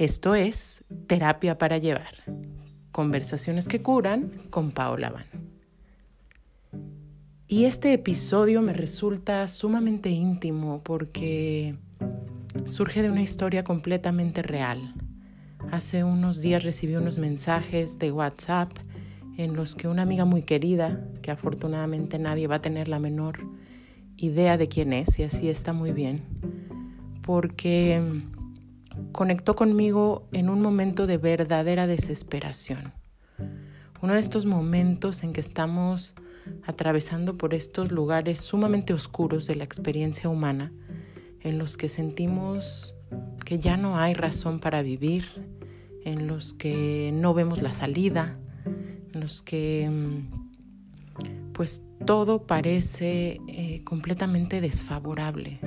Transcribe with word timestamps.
Esto 0.00 0.34
es 0.34 0.82
Terapia 1.08 1.58
para 1.58 1.76
Llevar. 1.76 2.14
Conversaciones 2.90 3.68
que 3.68 3.82
curan 3.82 4.30
con 4.48 4.70
Paola 4.70 5.10
Van. 5.10 5.26
Y 7.46 7.66
este 7.66 7.92
episodio 7.92 8.62
me 8.62 8.72
resulta 8.72 9.46
sumamente 9.46 10.08
íntimo 10.08 10.80
porque 10.82 11.74
surge 12.64 13.02
de 13.02 13.10
una 13.10 13.20
historia 13.20 13.62
completamente 13.62 14.40
real. 14.40 14.94
Hace 15.70 16.02
unos 16.02 16.40
días 16.40 16.64
recibí 16.64 16.96
unos 16.96 17.18
mensajes 17.18 17.98
de 17.98 18.10
WhatsApp 18.10 18.72
en 19.36 19.54
los 19.54 19.74
que 19.74 19.86
una 19.86 20.00
amiga 20.00 20.24
muy 20.24 20.44
querida, 20.44 21.04
que 21.20 21.30
afortunadamente 21.30 22.18
nadie 22.18 22.46
va 22.46 22.54
a 22.54 22.62
tener 22.62 22.88
la 22.88 23.00
menor 23.00 23.40
idea 24.16 24.56
de 24.56 24.66
quién 24.66 24.94
es, 24.94 25.18
y 25.18 25.24
así 25.24 25.50
está 25.50 25.74
muy 25.74 25.92
bien, 25.92 26.22
porque 27.20 28.00
conectó 29.12 29.56
conmigo 29.56 30.28
en 30.32 30.48
un 30.48 30.60
momento 30.60 31.06
de 31.06 31.18
verdadera 31.18 31.86
desesperación. 31.86 32.92
Uno 34.02 34.14
de 34.14 34.20
estos 34.20 34.46
momentos 34.46 35.22
en 35.22 35.32
que 35.32 35.40
estamos 35.40 36.14
atravesando 36.64 37.36
por 37.36 37.54
estos 37.54 37.92
lugares 37.92 38.40
sumamente 38.40 38.94
oscuros 38.94 39.46
de 39.46 39.56
la 39.56 39.64
experiencia 39.64 40.30
humana, 40.30 40.72
en 41.40 41.58
los 41.58 41.76
que 41.76 41.88
sentimos 41.88 42.94
que 43.44 43.58
ya 43.58 43.76
no 43.76 43.98
hay 43.98 44.14
razón 44.14 44.60
para 44.60 44.82
vivir, 44.82 45.24
en 46.04 46.26
los 46.26 46.52
que 46.52 47.10
no 47.12 47.34
vemos 47.34 47.62
la 47.62 47.72
salida, 47.72 48.38
en 49.12 49.20
los 49.20 49.42
que 49.42 49.90
pues 51.52 51.84
todo 52.06 52.46
parece 52.46 53.38
eh, 53.48 53.82
completamente 53.84 54.60
desfavorable. 54.62 55.60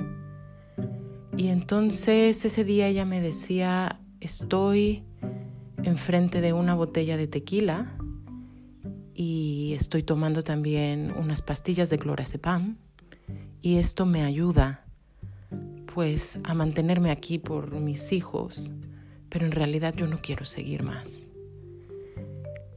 Y 1.36 1.48
entonces 1.48 2.44
ese 2.44 2.64
día 2.64 2.86
ella 2.86 3.04
me 3.04 3.20
decía, 3.20 4.00
estoy 4.20 5.02
enfrente 5.82 6.40
de 6.40 6.52
una 6.52 6.74
botella 6.74 7.16
de 7.16 7.26
tequila 7.26 7.96
y 9.14 9.74
estoy 9.74 10.02
tomando 10.02 10.42
también 10.42 11.12
unas 11.16 11.42
pastillas 11.42 11.90
de 11.90 11.98
clorazepam 11.98 12.76
y 13.60 13.76
esto 13.78 14.06
me 14.06 14.22
ayuda 14.22 14.84
pues 15.92 16.38
a 16.44 16.54
mantenerme 16.54 17.10
aquí 17.10 17.38
por 17.38 17.72
mis 17.80 18.12
hijos, 18.12 18.72
pero 19.28 19.44
en 19.44 19.52
realidad 19.52 19.94
yo 19.96 20.06
no 20.06 20.20
quiero 20.20 20.44
seguir 20.44 20.82
más. 20.82 21.28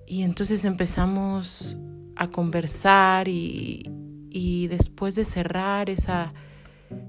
Y 0.06 0.24
entonces 0.24 0.66
empezamos 0.66 1.78
a 2.16 2.28
conversar 2.28 3.28
y, 3.28 3.84
y 4.30 4.68
después 4.68 5.16
de 5.16 5.26
cerrar 5.26 5.90
esa, 5.90 6.34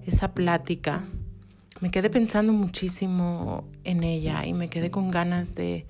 esa 0.04 0.34
plática, 0.34 1.06
me 1.80 1.90
quedé 1.90 2.10
pensando 2.10 2.52
muchísimo 2.52 3.68
en 3.84 4.02
ella 4.02 4.44
y 4.46 4.52
me 4.52 4.68
quedé 4.68 4.90
con 4.90 5.10
ganas 5.10 5.54
de, 5.54 5.86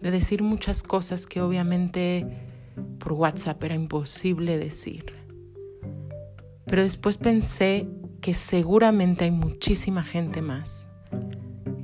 decir 0.00 0.42
muchas 0.42 0.82
cosas 0.82 1.26
que 1.26 1.42
obviamente 1.42 2.26
por 2.98 3.12
WhatsApp 3.12 3.62
era 3.64 3.74
imposible 3.74 4.58
decir. 4.58 5.14
Pero 6.66 6.82
después 6.82 7.18
pensé 7.18 7.86
que 8.20 8.34
seguramente 8.34 9.24
hay 9.24 9.30
muchísima 9.30 10.02
gente 10.02 10.40
más 10.42 10.86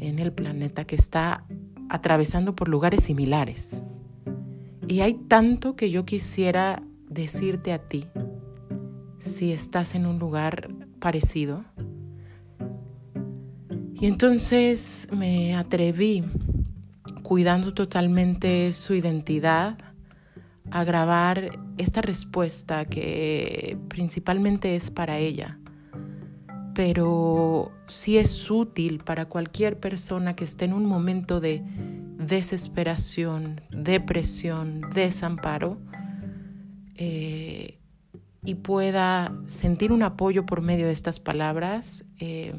en 0.01 0.19
el 0.19 0.33
planeta 0.33 0.85
que 0.85 0.97
está 0.97 1.45
atravesando 1.89 2.57
por 2.57 2.69
lugares 2.69 3.05
similares. 3.05 3.83
Y 4.89 5.01
hay 5.01 5.15
tanto 5.15 5.77
que 5.77 5.91
yo 5.91 6.05
quisiera 6.05 6.83
decirte 7.09 7.73
a 7.73 7.79
ti 7.79 8.07
si 9.19 9.53
estás 9.53 9.95
en 9.95 10.07
un 10.07 10.19
lugar 10.19 10.69
parecido 11.01 11.65
y 13.99 14.07
entonces 14.07 15.09
me 15.11 15.55
atreví, 15.55 16.25
cuidando 17.23 17.73
totalmente 17.73 18.73
su 18.73 18.95
identidad, 18.95 19.79
a 20.71 20.84
grabar 20.84 21.59
esta 21.79 22.03
respuesta 22.03 22.85
que 22.85 23.79
principalmente 23.89 24.77
es 24.77 24.91
para 24.91 25.19
ella, 25.19 25.59
pero 26.75 27.73
sí 27.87 28.19
es 28.19 28.51
útil 28.51 28.99
para 28.99 29.27
cualquier 29.27 29.79
persona 29.79 30.37
que 30.37 30.45
esté 30.45 30.67
en 30.67 30.75
un 30.75 30.85
momento 30.85 31.41
de 31.41 31.62
desesperación, 32.19 33.62
depresión, 33.71 34.83
desamparo 34.95 35.79
eh, 36.97 37.79
y 38.45 38.56
pueda 38.56 39.33
sentir 39.47 39.93
un 39.93 40.03
apoyo 40.03 40.45
por 40.45 40.61
medio 40.61 40.87
de 40.87 40.93
estas 40.93 41.21
palabras. 41.21 42.05
Eh, 42.19 42.55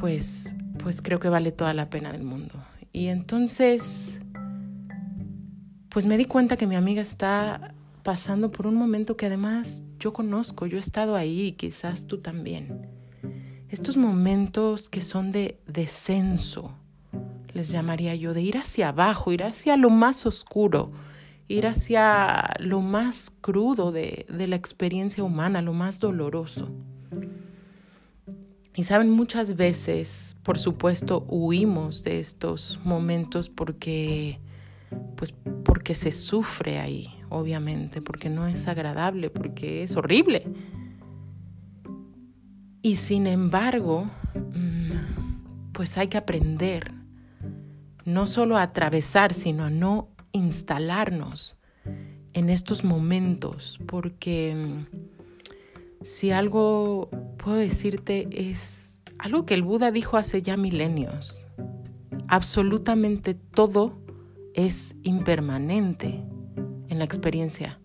pues, 0.00 0.54
pues 0.82 1.02
creo 1.02 1.20
que 1.20 1.28
vale 1.28 1.52
toda 1.52 1.74
la 1.74 1.84
pena 1.84 2.10
del 2.10 2.22
mundo. 2.22 2.54
Y 2.92 3.08
entonces, 3.08 4.18
pues 5.90 6.06
me 6.06 6.16
di 6.16 6.24
cuenta 6.24 6.56
que 6.56 6.66
mi 6.66 6.74
amiga 6.74 7.02
está 7.02 7.74
pasando 8.02 8.50
por 8.50 8.66
un 8.66 8.74
momento 8.74 9.16
que 9.16 9.26
además 9.26 9.84
yo 9.98 10.14
conozco, 10.14 10.66
yo 10.66 10.78
he 10.78 10.80
estado 10.80 11.14
ahí 11.14 11.52
quizás 11.52 12.06
tú 12.06 12.18
también. 12.18 12.88
Estos 13.68 13.98
momentos 13.98 14.88
que 14.88 15.02
son 15.02 15.30
de 15.30 15.60
descenso, 15.66 16.72
les 17.52 17.70
llamaría 17.70 18.14
yo, 18.14 18.32
de 18.32 18.40
ir 18.40 18.56
hacia 18.56 18.88
abajo, 18.88 19.32
ir 19.32 19.44
hacia 19.44 19.76
lo 19.76 19.90
más 19.90 20.24
oscuro, 20.24 20.92
ir 21.46 21.66
hacia 21.66 22.54
lo 22.58 22.80
más 22.80 23.30
crudo 23.42 23.92
de, 23.92 24.24
de 24.30 24.46
la 24.46 24.56
experiencia 24.56 25.22
humana, 25.22 25.60
lo 25.60 25.74
más 25.74 26.00
doloroso. 26.00 26.70
Y 28.80 28.84
saben, 28.84 29.10
muchas 29.10 29.56
veces, 29.56 30.38
por 30.42 30.58
supuesto, 30.58 31.26
huimos 31.28 32.02
de 32.02 32.18
estos 32.18 32.80
momentos 32.82 33.50
porque, 33.50 34.40
pues, 35.16 35.34
porque 35.66 35.94
se 35.94 36.10
sufre 36.10 36.78
ahí, 36.78 37.06
obviamente, 37.28 38.00
porque 38.00 38.30
no 38.30 38.46
es 38.46 38.68
agradable, 38.68 39.28
porque 39.28 39.82
es 39.82 39.96
horrible. 39.96 40.46
Y 42.80 42.94
sin 42.94 43.26
embargo, 43.26 44.06
mm, 44.34 45.72
pues 45.72 45.98
hay 45.98 46.08
que 46.08 46.16
aprender 46.16 46.90
no 48.06 48.26
solo 48.26 48.56
a 48.56 48.62
atravesar, 48.62 49.34
sino 49.34 49.64
a 49.64 49.70
no 49.70 50.08
instalarnos 50.32 51.58
en 52.32 52.48
estos 52.48 52.82
momentos, 52.82 53.78
porque 53.86 54.54
mm, 54.56 55.19
si 56.02 56.30
algo 56.30 57.10
puedo 57.36 57.56
decirte 57.56 58.28
es 58.32 58.98
algo 59.18 59.44
que 59.44 59.54
el 59.54 59.62
Buda 59.62 59.90
dijo 59.90 60.16
hace 60.16 60.42
ya 60.42 60.56
milenios. 60.56 61.46
Absolutamente 62.28 63.34
todo 63.34 63.98
es 64.54 64.94
impermanente 65.02 66.24
en 66.88 66.98
la 66.98 67.04
experiencia 67.04 67.80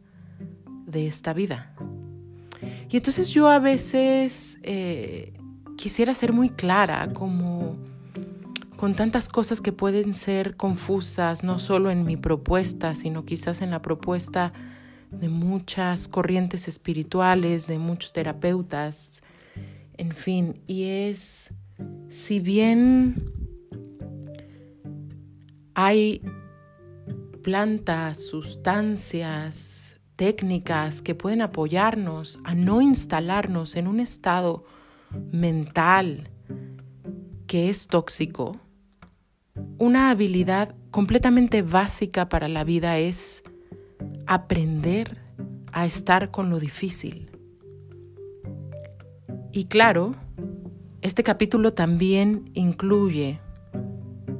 de 0.86 1.08
esta 1.08 1.34
vida. 1.34 1.76
Y 2.90 2.98
entonces 2.98 3.30
yo 3.30 3.50
a 3.50 3.60
veces 3.60 4.60
eh, 4.64 5.34
quisiera 5.76 6.14
ser 6.14 6.32
muy 6.32 6.50
clara, 6.50 7.10
como 7.14 7.76
con 8.78 8.96
tantas 8.96 9.30
cosas 9.30 9.62
que 9.62 9.72
pueden 9.72 10.14
ser 10.14 10.56
confusas, 10.56 11.44
no 11.44 11.60
solo 11.60 11.90
en 11.90 12.06
mi 12.06 12.18
propuesta, 12.18 12.96
sino 12.96 13.26
quizás 13.26 13.62
en 13.62 13.72
la 13.72 13.82
propuesta 13.82 14.54
de 15.20 15.30
muchas 15.30 16.08
corrientes 16.08 16.68
espirituales, 16.68 17.68
de 17.68 17.80
muchos 17.80 18.14
terapeutas, 18.14 19.22
en 19.98 20.12
fin, 20.12 20.62
y 20.68 20.84
es, 20.84 21.54
si 22.10 22.40
bien 22.40 23.32
hay 25.74 26.22
plantas, 27.42 28.26
sustancias, 28.26 29.96
técnicas 30.16 31.02
que 31.02 31.16
pueden 31.16 31.42
apoyarnos 31.42 32.40
a 32.44 32.56
no 32.56 32.82
instalarnos 32.82 33.76
en 33.76 33.88
un 33.88 34.00
estado 34.00 34.66
mental 35.32 36.30
que 37.48 37.70
es 37.70 37.88
tóxico, 37.88 38.60
una 39.78 40.10
habilidad 40.10 40.76
completamente 40.92 41.62
básica 41.62 42.30
para 42.30 42.48
la 42.48 42.64
vida 42.64 42.98
es 42.98 43.44
aprender 44.28 45.18
a 45.72 45.86
estar 45.86 46.32
con 46.32 46.50
lo 46.50 46.60
difícil. 46.60 47.30
Y 49.52 49.66
claro, 49.66 50.16
este 51.02 51.24
capítulo 51.24 51.74
también 51.74 52.50
incluye 52.54 53.40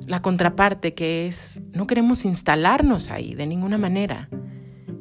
la 0.08 0.22
contraparte 0.22 0.94
que 0.94 1.28
es, 1.28 1.62
no 1.74 1.88
queremos 1.88 2.26
instalarnos 2.26 3.10
ahí 3.10 3.34
de 3.34 3.48
ninguna 3.48 3.78
manera. 3.78 4.30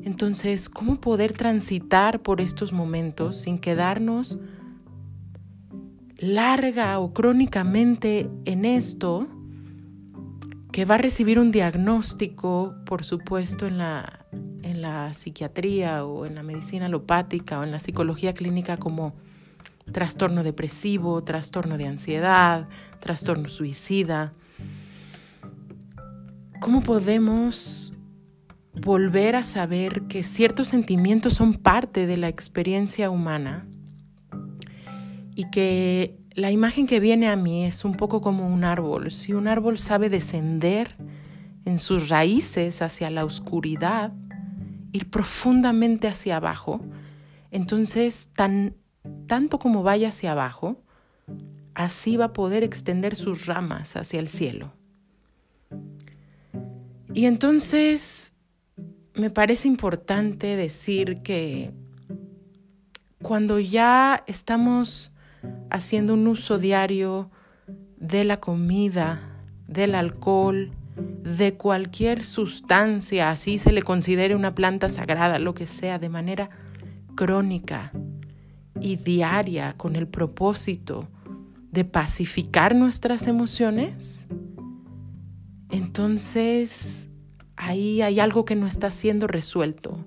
Entonces, 0.03 0.69
¿cómo 0.69 1.01
poder 1.01 1.33
transitar 1.33 2.21
por 2.21 2.41
estos 2.41 2.73
momentos 2.73 3.41
sin 3.41 3.59
quedarnos 3.59 4.39
larga 6.17 6.99
o 7.01 7.13
crónicamente 7.13 8.31
en 8.45 8.65
esto 8.65 9.27
que 10.73 10.85
va 10.85 10.97
a 10.97 10.99
recibir 10.99 11.39
un 11.39 11.53
diagnóstico, 11.53 12.75
por 12.85 13.05
supuesto, 13.05 13.67
en 13.67 13.79
la, 13.79 14.24
en 14.63 14.83
la 14.83 15.13
psiquiatría 15.13 16.05
o 16.05 16.27
en 16.27 16.35
la 16.35 16.43
medicina 16.43 16.87
alopática 16.87 17.61
o 17.61 17.65
en 17.65 17.71
la 17.71 17.79
psicología 17.79 18.35
clínica 18.35 18.77
como 18.77 19.15
trastorno 19.93 20.43
depresivo, 20.43 21.23
trastorno 21.23 21.77
de 21.77 21.87
ansiedad, 21.87 22.69
trastorno 23.01 23.49
suicida, 23.49 24.33
¿cómo 26.61 26.83
podemos 26.83 27.93
volver 28.81 29.37
a 29.37 29.45
saber 29.45 30.03
que 30.03 30.23
ciertos 30.23 30.69
sentimientos 30.69 31.35
son 31.35 31.55
parte 31.55 32.07
de 32.07 32.17
la 32.17 32.29
experiencia 32.29 33.11
humana 33.11 33.67
y 35.35 35.51
que 35.51 36.17
la 36.35 36.51
imagen 36.51 36.87
que 36.87 37.01
viene 37.01 37.29
a 37.29 37.37
mí 37.37 37.65
es 37.65 37.85
un 37.85 37.95
poco 37.95 38.21
como 38.21 38.49
un 38.49 38.65
árbol. 38.65 39.11
Si 39.11 39.33
un 39.33 39.47
árbol 39.47 39.79
sabe 39.79 40.09
descender 40.11 40.97
en 41.65 41.79
sus 41.79 42.09
raíces 42.09 42.83
hacia 42.83 43.11
la 43.11 43.25
oscuridad, 43.25 44.13
ir 44.95 45.11
profundamente 45.11 46.07
hacia 46.07 46.37
abajo, 46.37 46.81
entonces 47.51 48.29
tan, 48.37 48.77
tanto 49.27 49.59
como 49.59 49.83
vaya 49.83 50.09
hacia 50.09 50.33
abajo, 50.33 50.81
así 51.75 52.17
va 52.17 52.27
a 52.27 52.33
poder 52.33 52.63
extender 52.63 53.17
sus 53.17 53.47
ramas 53.47 53.97
hacia 53.97 54.21
el 54.21 54.29
cielo. 54.29 54.73
Y 57.13 57.27
entonces 57.27 58.33
me 59.15 59.31
parece 59.31 59.67
importante 59.67 60.55
decir 60.55 61.23
que 61.23 61.73
cuando 63.21 63.59
ya 63.59 64.23
estamos 64.29 65.13
haciendo 65.71 66.15
un 66.15 66.29
uso 66.29 66.59
diario 66.59 67.33
de 67.97 68.23
la 68.23 68.39
comida, 68.39 69.43
del 69.67 69.97
alcohol, 69.97 70.71
de 70.97 71.55
cualquier 71.55 72.25
sustancia, 72.25 73.31
así 73.31 73.59
se 73.59 73.73
le 73.73 73.83
considere 73.83 74.37
una 74.37 74.55
planta 74.55 74.89
sagrada, 74.89 75.39
lo 75.39 75.55
que 75.55 75.67
sea, 75.67 75.99
de 75.99 76.09
manera 76.09 76.51
crónica 77.15 77.93
y 78.81 78.97
diaria 78.97 79.75
con 79.77 79.97
el 79.97 80.07
propósito 80.07 81.09
de 81.71 81.85
pacificar 81.85 82.77
nuestras 82.77 83.27
emociones, 83.27 84.27
entonces 85.71 87.09
ahí 87.57 88.01
hay 88.03 88.21
algo 88.21 88.45
que 88.45 88.55
no 88.55 88.67
está 88.67 88.91
siendo 88.91 89.27
resuelto. 89.27 90.05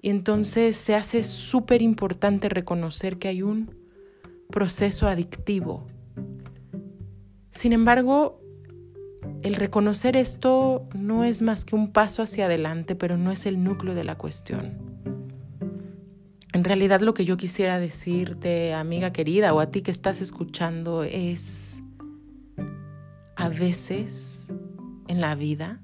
Y 0.00 0.10
entonces 0.10 0.76
se 0.76 0.96
hace 0.96 1.22
súper 1.22 1.82
importante 1.82 2.48
reconocer 2.48 3.18
que 3.18 3.28
hay 3.28 3.42
un 3.42 3.76
proceso 4.50 5.06
adictivo. 5.06 5.86
Sin 7.52 7.72
embargo, 7.72 8.41
el 9.42 9.54
reconocer 9.54 10.16
esto 10.16 10.86
no 10.94 11.24
es 11.24 11.42
más 11.42 11.64
que 11.64 11.74
un 11.74 11.92
paso 11.92 12.22
hacia 12.22 12.46
adelante, 12.46 12.94
pero 12.94 13.16
no 13.16 13.30
es 13.30 13.46
el 13.46 13.62
núcleo 13.62 13.94
de 13.94 14.04
la 14.04 14.16
cuestión. 14.16 14.92
En 16.52 16.64
realidad 16.64 17.00
lo 17.00 17.14
que 17.14 17.24
yo 17.24 17.36
quisiera 17.36 17.78
decirte, 17.78 18.74
amiga 18.74 19.12
querida, 19.12 19.54
o 19.54 19.60
a 19.60 19.70
ti 19.70 19.82
que 19.82 19.90
estás 19.90 20.20
escuchando, 20.20 21.02
es 21.02 21.82
a 23.36 23.48
veces 23.48 24.48
en 25.08 25.20
la 25.20 25.34
vida, 25.34 25.80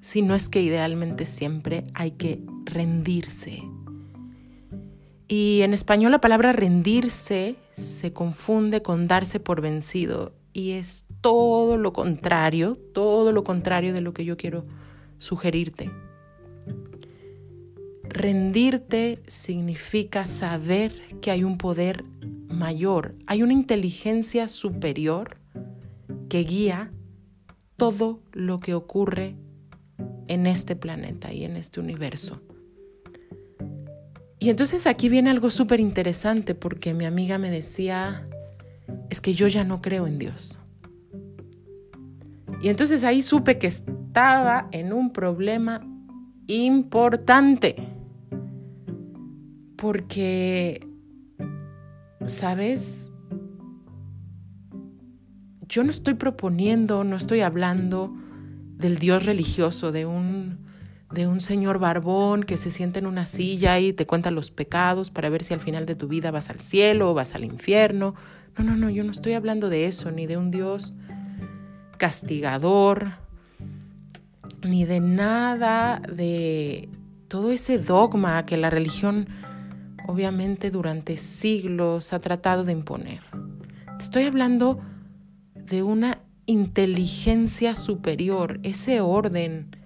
si 0.00 0.22
no 0.22 0.34
es 0.34 0.48
que 0.48 0.62
idealmente 0.62 1.26
siempre, 1.26 1.84
hay 1.94 2.12
que 2.12 2.42
rendirse. 2.64 3.62
Y 5.28 5.60
en 5.62 5.74
español 5.74 6.12
la 6.12 6.20
palabra 6.20 6.52
rendirse 6.52 7.56
se 7.72 8.12
confunde 8.12 8.82
con 8.82 9.08
darse 9.08 9.40
por 9.40 9.60
vencido 9.60 10.32
y 10.52 10.72
es 10.72 11.06
todo 11.20 11.76
lo 11.76 11.92
contrario, 11.92 12.76
todo 12.92 13.32
lo 13.32 13.44
contrario 13.44 13.92
de 13.92 14.00
lo 14.00 14.12
que 14.12 14.24
yo 14.24 14.36
quiero 14.36 14.64
sugerirte. 15.18 15.90
Rendirte 18.04 19.18
significa 19.26 20.24
saber 20.24 20.92
que 21.20 21.30
hay 21.30 21.44
un 21.44 21.58
poder 21.58 22.04
mayor, 22.48 23.14
hay 23.26 23.42
una 23.42 23.52
inteligencia 23.52 24.48
superior 24.48 25.36
que 26.28 26.40
guía 26.44 26.90
todo 27.76 28.20
lo 28.32 28.60
que 28.60 28.74
ocurre 28.74 29.36
en 30.26 30.46
este 30.46 30.76
planeta 30.76 31.32
y 31.32 31.44
en 31.44 31.56
este 31.56 31.80
universo. 31.80 32.40
Y 34.40 34.50
entonces 34.50 34.86
aquí 34.86 35.08
viene 35.08 35.30
algo 35.30 35.50
súper 35.50 35.80
interesante 35.80 36.54
porque 36.54 36.94
mi 36.94 37.04
amiga 37.04 37.38
me 37.38 37.50
decía, 37.50 38.28
es 39.10 39.20
que 39.20 39.34
yo 39.34 39.48
ya 39.48 39.64
no 39.64 39.82
creo 39.82 40.06
en 40.06 40.18
Dios. 40.18 40.58
Y 42.60 42.68
entonces 42.68 43.04
ahí 43.04 43.22
supe 43.22 43.58
que 43.58 43.68
estaba 43.68 44.68
en 44.72 44.92
un 44.92 45.12
problema 45.12 45.80
importante. 46.46 47.76
Porque, 49.76 50.86
¿sabes? 52.26 53.08
yo 55.68 55.84
no 55.84 55.90
estoy 55.90 56.14
proponiendo, 56.14 57.04
no 57.04 57.16
estoy 57.16 57.42
hablando 57.42 58.14
del 58.76 58.98
Dios 58.98 59.26
religioso, 59.26 59.92
de 59.92 60.06
un, 60.06 60.58
de 61.12 61.26
un 61.26 61.40
señor 61.40 61.78
barbón 61.78 62.42
que 62.42 62.56
se 62.56 62.70
sienta 62.70 62.98
en 62.98 63.06
una 63.06 63.26
silla 63.26 63.78
y 63.78 63.92
te 63.92 64.06
cuenta 64.06 64.30
los 64.30 64.50
pecados 64.50 65.10
para 65.10 65.28
ver 65.28 65.44
si 65.44 65.52
al 65.52 65.60
final 65.60 65.84
de 65.84 65.94
tu 65.94 66.08
vida 66.08 66.30
vas 66.30 66.48
al 66.48 66.60
cielo 66.60 67.10
o 67.10 67.14
vas 67.14 67.34
al 67.34 67.44
infierno. 67.44 68.14
No, 68.56 68.64
no, 68.64 68.76
no, 68.76 68.88
yo 68.90 69.04
no 69.04 69.10
estoy 69.10 69.34
hablando 69.34 69.68
de 69.68 69.86
eso, 69.86 70.10
ni 70.10 70.26
de 70.26 70.36
un 70.36 70.50
Dios 70.50 70.94
castigador, 71.98 73.12
ni 74.62 74.84
de 74.84 75.00
nada 75.00 76.00
de 76.00 76.88
todo 77.28 77.52
ese 77.52 77.78
dogma 77.78 78.46
que 78.46 78.56
la 78.56 78.70
religión 78.70 79.28
obviamente 80.06 80.70
durante 80.70 81.18
siglos 81.18 82.14
ha 82.14 82.20
tratado 82.20 82.64
de 82.64 82.72
imponer. 82.72 83.20
Estoy 84.00 84.24
hablando 84.24 84.80
de 85.54 85.82
una 85.82 86.22
inteligencia 86.46 87.74
superior, 87.74 88.58
ese 88.62 89.02
orden 89.02 89.76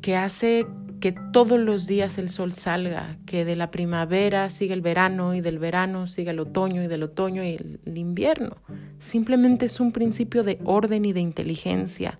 que 0.00 0.16
hace 0.16 0.66
que 1.00 1.12
todos 1.12 1.58
los 1.58 1.86
días 1.86 2.18
el 2.18 2.28
sol 2.28 2.52
salga, 2.52 3.16
que 3.26 3.44
de 3.44 3.56
la 3.56 3.70
primavera 3.70 4.50
siga 4.50 4.74
el 4.74 4.80
verano 4.80 5.34
y 5.34 5.40
del 5.40 5.58
verano 5.58 6.06
siga 6.06 6.32
el 6.32 6.40
otoño 6.40 6.82
y 6.82 6.86
del 6.86 7.02
otoño 7.02 7.44
y 7.44 7.54
el, 7.54 7.98
invierno. 7.98 8.56
Simplemente 8.98 9.66
es 9.66 9.80
un 9.80 9.92
principio 9.92 10.42
de 10.42 10.58
orden 10.64 11.04
y 11.04 11.12
de 11.12 11.20
inteligencia. 11.20 12.18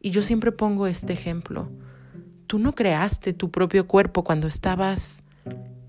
Y 0.00 0.10
yo 0.10 0.22
siempre 0.22 0.52
pongo 0.52 0.86
este 0.86 1.12
ejemplo. 1.12 1.68
Tú 2.46 2.58
no 2.58 2.74
creaste 2.74 3.32
tu 3.32 3.50
propio 3.50 3.86
cuerpo 3.86 4.24
cuando 4.24 4.46
estabas 4.46 5.22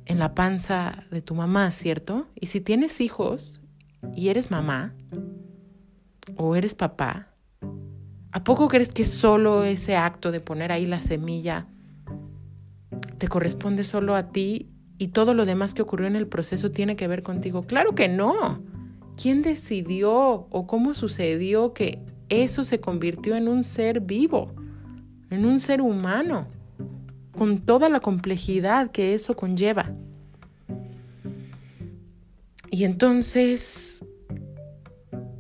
en 0.06 0.20
la 0.20 0.34
panza 0.34 1.04
de 1.12 1.22
tu 1.22 1.36
mamá, 1.36 1.70
¿cierto? 1.72 2.28
Y 2.36 2.48
si 2.48 2.62
tienes 2.62 3.02
hijos, 3.02 3.60
y 4.16 4.30
eres 4.30 4.52
mamá 4.52 4.94
o 6.36 6.56
eres 6.56 6.76
papá, 6.76 7.28
¿a 8.32 8.44
poco 8.44 8.68
crees 8.68 8.90
que 8.90 9.06
solo 9.06 9.64
ese 9.64 9.96
acto 9.96 10.32
de 10.32 10.40
poner 10.40 10.72
ahí 10.72 10.86
la 10.86 11.02
semilla 11.02 11.68
te 13.18 13.28
corresponde 13.28 13.84
solo 13.84 14.16
a 14.16 14.32
ti 14.32 14.70
y 14.98 15.10
todo 15.10 15.34
lo 15.34 15.46
demás 15.46 15.74
que 15.74 15.82
ocurrió 15.82 16.08
en 16.08 16.16
el 16.16 16.28
proceso 16.28 16.72
tiene 16.72 16.96
que 16.96 17.08
ver 17.08 17.24
contigo? 17.24 17.62
Claro 17.64 17.96
que 17.96 18.08
no. 18.08 18.62
¿Quién 19.22 19.42
decidió 19.42 20.14
o 20.14 20.68
cómo 20.68 20.94
sucedió 20.94 21.74
que 21.74 22.00
eso 22.30 22.64
se 22.64 22.80
convirtió 22.80 23.36
en 23.36 23.48
un 23.48 23.64
ser 23.64 24.02
vivo, 24.02 24.54
en 25.30 25.46
un 25.46 25.60
ser 25.60 25.82
humano, 25.82 26.48
con 27.38 27.60
toda 27.60 27.90
la 27.90 28.00
complejidad 28.00 28.92
que 28.92 29.14
eso 29.14 29.36
conlleva? 29.36 29.92
Y 32.70 32.84
entonces 32.84 34.06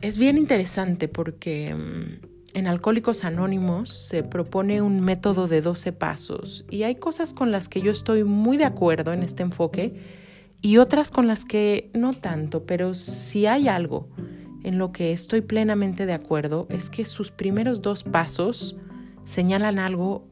es 0.02 0.18
bien 0.18 0.38
interesante 0.38 1.08
porque 1.08 1.76
mm, 1.76 2.27
en 2.58 2.66
Alcohólicos 2.66 3.24
Anónimos 3.24 3.94
se 3.94 4.24
propone 4.24 4.82
un 4.82 5.00
método 5.02 5.48
de 5.48 5.62
12 5.62 5.92
pasos 5.94 6.66
y 6.72 6.82
hay 6.82 6.96
cosas 6.96 7.36
con 7.36 7.52
las 7.52 7.70
que 7.70 7.82
yo 7.82 7.92
estoy 7.92 8.24
muy 8.24 8.58
de 8.58 8.66
acuerdo 8.66 9.14
en 9.14 9.22
este 9.22 9.44
enfoque 9.44 10.02
y 10.64 10.78
otras 10.78 11.12
con 11.12 11.28
las 11.28 11.46
que 11.46 11.92
no 11.94 12.14
tanto, 12.14 12.66
pero 12.66 12.96
si 12.96 13.46
hay 13.46 13.68
algo 13.68 14.10
en 14.64 14.80
lo 14.80 14.92
que 14.92 15.14
estoy 15.14 15.42
plenamente 15.42 16.08
de 16.08 16.14
acuerdo 16.14 16.66
es 16.72 16.90
que 16.90 17.06
sus 17.06 17.30
primeros 17.30 17.84
dos 17.84 18.04
pasos 18.04 18.76
señalan 19.24 19.78
algo 19.78 20.28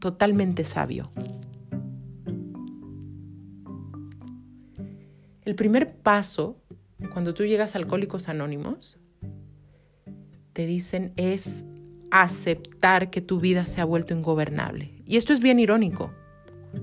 totalmente 0.00 0.64
sabio. 0.64 1.12
El 5.44 5.54
primer 5.54 5.94
paso, 5.94 6.60
cuando 7.12 7.34
tú 7.34 7.44
llegas 7.44 7.76
a 7.76 7.78
Alcohólicos 7.78 8.28
Anónimos, 8.28 9.00
te 10.54 10.66
dicen 10.66 11.12
es 11.14 11.64
aceptar 12.10 13.10
que 13.10 13.20
tu 13.20 13.40
vida 13.40 13.66
se 13.66 13.80
ha 13.80 13.84
vuelto 13.84 14.14
ingobernable. 14.14 14.94
Y 15.06 15.16
esto 15.16 15.32
es 15.32 15.40
bien 15.40 15.60
irónico, 15.60 16.12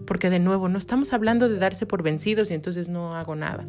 porque 0.06 0.30
de 0.30 0.40
nuevo 0.40 0.70
no 0.70 0.78
estamos 0.78 1.14
hablando 1.14 1.50
de 1.50 1.58
darse 1.58 1.86
por 1.86 2.04
vencidos 2.04 2.52
y 2.52 2.54
entonces 2.54 2.90
no 2.90 3.16
hago 3.16 3.36
nada, 3.36 3.68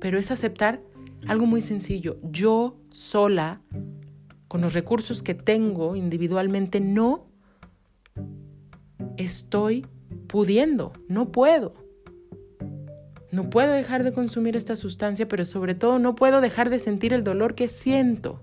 pero 0.00 0.18
es 0.18 0.30
aceptar 0.30 0.80
algo 1.26 1.46
muy 1.46 1.60
sencillo. 1.60 2.18
Yo 2.22 2.76
sola, 2.90 3.60
con 4.48 4.60
los 4.60 4.74
recursos 4.74 5.22
que 5.22 5.34
tengo 5.34 5.96
individualmente, 5.96 6.80
no 6.80 7.26
estoy 9.16 9.86
pudiendo, 10.26 10.92
no 11.08 11.30
puedo. 11.30 11.74
No 13.30 13.48
puedo 13.48 13.72
dejar 13.72 14.04
de 14.04 14.12
consumir 14.12 14.56
esta 14.56 14.76
sustancia, 14.76 15.26
pero 15.26 15.46
sobre 15.46 15.74
todo 15.74 15.98
no 15.98 16.14
puedo 16.14 16.42
dejar 16.42 16.68
de 16.68 16.78
sentir 16.78 17.14
el 17.14 17.24
dolor 17.24 17.54
que 17.54 17.66
siento. 17.66 18.38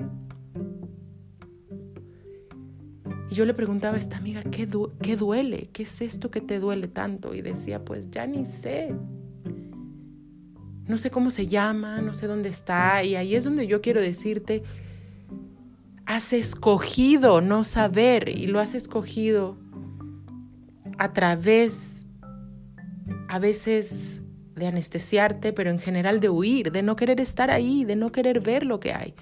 Yo 3.36 3.46
le 3.46 3.54
preguntaba 3.54 3.96
a 3.96 3.98
esta 3.98 4.18
amiga, 4.18 4.42
¿qué, 4.44 4.68
¿qué 5.02 5.16
duele? 5.16 5.70
¿Qué 5.72 5.84
es 5.84 6.02
esto 6.02 6.32
que 6.32 6.42
te 6.42 6.60
duele 6.60 6.88
tanto? 6.88 7.36
Y 7.36 7.42
decía, 7.42 7.84
pues 7.86 8.10
ya 8.10 8.26
ni 8.26 8.46
sé. 8.46 8.94
No 10.88 10.98
sé 10.98 11.12
cómo 11.12 11.30
se 11.30 11.46
llama, 11.46 12.02
no 12.02 12.14
sé 12.14 12.28
dónde 12.28 12.50
está. 12.50 13.04
Y 13.04 13.16
ahí 13.16 13.36
es 13.36 13.44
donde 13.44 13.68
yo 13.68 13.82
quiero 13.82 14.02
decirte, 14.02 14.64
has 16.08 16.34
escogido 16.34 17.42
no 17.42 17.64
saber 17.64 18.30
y 18.30 18.48
lo 18.48 18.60
has 18.60 18.74
escogido 18.74 19.58
a 20.98 21.14
través, 21.14 22.08
a 23.28 23.38
veces, 23.38 24.24
de 24.56 24.68
anestesiarte, 24.68 25.54
pero 25.54 25.70
en 25.70 25.80
general 25.80 26.20
de 26.20 26.30
huir, 26.30 26.72
de 26.72 26.82
no 26.82 26.96
querer 26.96 27.22
estar 27.22 27.52
ahí, 27.52 27.86
de 27.86 27.96
no 27.96 28.12
querer 28.12 28.42
ver 28.42 28.66
lo 28.66 28.80
que 28.80 28.94
hay. 28.94 29.14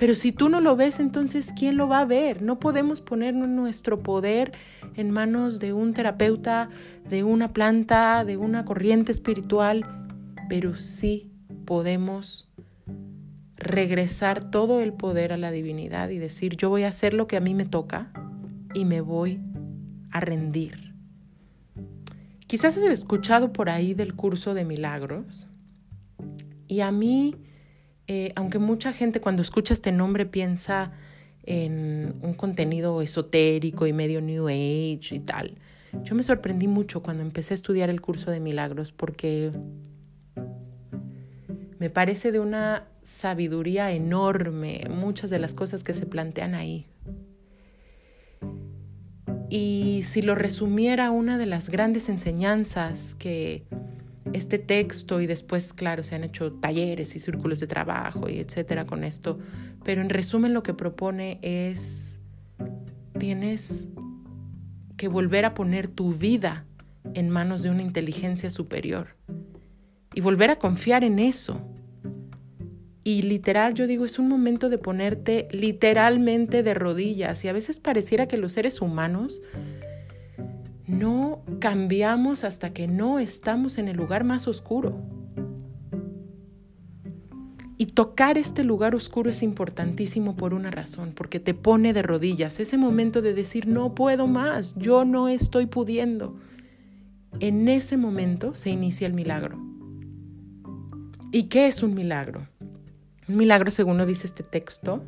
Pero 0.00 0.14
si 0.14 0.32
tú 0.32 0.48
no 0.48 0.62
lo 0.62 0.76
ves, 0.76 0.98
entonces 0.98 1.52
¿quién 1.54 1.76
lo 1.76 1.86
va 1.86 2.00
a 2.00 2.06
ver? 2.06 2.40
No 2.40 2.58
podemos 2.58 3.02
poner 3.02 3.34
nuestro 3.34 4.02
poder 4.02 4.50
en 4.96 5.10
manos 5.10 5.58
de 5.58 5.74
un 5.74 5.92
terapeuta, 5.92 6.70
de 7.10 7.22
una 7.22 7.52
planta, 7.52 8.24
de 8.24 8.38
una 8.38 8.64
corriente 8.64 9.12
espiritual, 9.12 9.84
pero 10.48 10.74
sí 10.74 11.30
podemos 11.66 12.48
regresar 13.56 14.50
todo 14.50 14.80
el 14.80 14.94
poder 14.94 15.34
a 15.34 15.36
la 15.36 15.50
divinidad 15.50 16.08
y 16.08 16.16
decir, 16.16 16.56
yo 16.56 16.70
voy 16.70 16.84
a 16.84 16.88
hacer 16.88 17.12
lo 17.12 17.26
que 17.26 17.36
a 17.36 17.40
mí 17.40 17.52
me 17.52 17.66
toca 17.66 18.10
y 18.72 18.86
me 18.86 19.02
voy 19.02 19.38
a 20.12 20.20
rendir. 20.20 20.94
Quizás 22.46 22.78
has 22.78 22.84
escuchado 22.84 23.52
por 23.52 23.68
ahí 23.68 23.92
del 23.92 24.14
curso 24.14 24.54
de 24.54 24.64
milagros 24.64 25.46
y 26.68 26.80
a 26.80 26.90
mí 26.90 27.36
eh, 28.12 28.32
aunque 28.34 28.58
mucha 28.58 28.92
gente 28.92 29.20
cuando 29.20 29.40
escucha 29.40 29.72
este 29.72 29.92
nombre 29.92 30.26
piensa 30.26 30.90
en 31.44 32.16
un 32.22 32.34
contenido 32.34 33.02
esotérico 33.02 33.86
y 33.86 33.92
medio 33.92 34.20
New 34.20 34.48
Age 34.48 35.14
y 35.14 35.20
tal, 35.20 35.54
yo 36.02 36.16
me 36.16 36.24
sorprendí 36.24 36.66
mucho 36.66 37.04
cuando 37.04 37.22
empecé 37.22 37.54
a 37.54 37.56
estudiar 37.56 37.88
el 37.88 38.00
curso 38.00 38.32
de 38.32 38.40
milagros 38.40 38.90
porque 38.90 39.52
me 41.78 41.88
parece 41.88 42.32
de 42.32 42.40
una 42.40 42.88
sabiduría 43.02 43.92
enorme 43.92 44.80
muchas 44.90 45.30
de 45.30 45.38
las 45.38 45.54
cosas 45.54 45.84
que 45.84 45.94
se 45.94 46.04
plantean 46.04 46.56
ahí. 46.56 46.88
Y 49.48 50.02
si 50.02 50.20
lo 50.22 50.34
resumiera, 50.34 51.12
una 51.12 51.38
de 51.38 51.46
las 51.46 51.68
grandes 51.68 52.08
enseñanzas 52.08 53.14
que 53.14 53.66
este 54.32 54.58
texto 54.58 55.20
y 55.20 55.26
después, 55.26 55.72
claro, 55.72 56.02
se 56.02 56.14
han 56.14 56.24
hecho 56.24 56.50
talleres 56.50 57.14
y 57.16 57.20
círculos 57.20 57.60
de 57.60 57.66
trabajo 57.66 58.28
y 58.28 58.38
etcétera 58.38 58.86
con 58.86 59.04
esto, 59.04 59.38
pero 59.84 60.00
en 60.00 60.10
resumen 60.10 60.54
lo 60.54 60.62
que 60.62 60.74
propone 60.74 61.38
es, 61.42 62.20
tienes 63.18 63.88
que 64.96 65.08
volver 65.08 65.44
a 65.44 65.54
poner 65.54 65.88
tu 65.88 66.14
vida 66.14 66.66
en 67.14 67.30
manos 67.30 67.62
de 67.62 67.70
una 67.70 67.82
inteligencia 67.82 68.50
superior 68.50 69.16
y 70.14 70.20
volver 70.20 70.50
a 70.50 70.58
confiar 70.58 71.04
en 71.04 71.18
eso. 71.18 71.60
Y 73.02 73.22
literal, 73.22 73.74
yo 73.74 73.86
digo, 73.86 74.04
es 74.04 74.18
un 74.18 74.28
momento 74.28 74.68
de 74.68 74.76
ponerte 74.76 75.48
literalmente 75.52 76.62
de 76.62 76.74
rodillas 76.74 77.44
y 77.44 77.48
a 77.48 77.52
veces 77.52 77.80
pareciera 77.80 78.26
que 78.26 78.36
los 78.36 78.52
seres 78.52 78.82
humanos 78.82 79.42
no 80.90 81.42
cambiamos 81.60 82.44
hasta 82.44 82.72
que 82.72 82.88
no 82.88 83.18
estamos 83.18 83.78
en 83.78 83.88
el 83.88 83.96
lugar 83.96 84.24
más 84.24 84.48
oscuro. 84.48 85.00
Y 87.78 87.86
tocar 87.86 88.36
este 88.36 88.62
lugar 88.62 88.94
oscuro 88.94 89.30
es 89.30 89.42
importantísimo 89.42 90.36
por 90.36 90.52
una 90.52 90.70
razón, 90.70 91.12
porque 91.14 91.40
te 91.40 91.54
pone 91.54 91.94
de 91.94 92.02
rodillas, 92.02 92.60
ese 92.60 92.76
momento 92.76 93.22
de 93.22 93.32
decir, 93.32 93.66
no 93.66 93.94
puedo 93.94 94.26
más, 94.26 94.74
yo 94.76 95.06
no 95.06 95.28
estoy 95.28 95.64
pudiendo. 95.64 96.36
En 97.38 97.68
ese 97.68 97.96
momento 97.96 98.54
se 98.54 98.68
inicia 98.68 99.06
el 99.06 99.14
milagro. 99.14 99.58
¿Y 101.32 101.44
qué 101.44 101.68
es 101.68 101.82
un 101.82 101.94
milagro? 101.94 102.48
Un 103.28 103.36
milagro, 103.36 103.70
según 103.70 103.96
lo 103.96 104.04
dice 104.04 104.26
este 104.26 104.42
texto, 104.42 105.02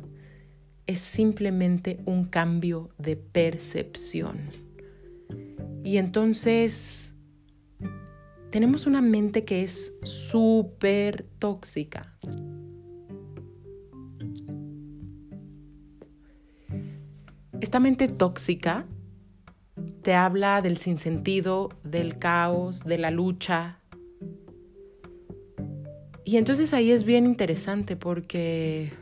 es 0.87 0.99
simplemente 0.99 1.99
un 2.05 2.25
cambio 2.25 2.89
de 2.97 3.17
percepción. 3.17 4.49
Y 5.83 5.97
entonces 5.97 7.13
tenemos 8.51 8.85
una 8.85 9.01
mente 9.01 9.45
que 9.45 9.63
es 9.63 9.93
súper 10.03 11.25
tóxica. 11.39 12.17
Esta 17.59 17.79
mente 17.79 18.07
tóxica 18.07 18.85
te 20.03 20.13
habla 20.13 20.61
del 20.61 20.77
sinsentido, 20.77 21.69
del 21.83 22.19
caos, 22.19 22.83
de 22.83 22.97
la 22.97 23.09
lucha. 23.09 23.79
Y 26.25 26.37
entonces 26.37 26.73
ahí 26.73 26.91
es 26.91 27.03
bien 27.03 27.25
interesante 27.25 27.95
porque 27.95 28.93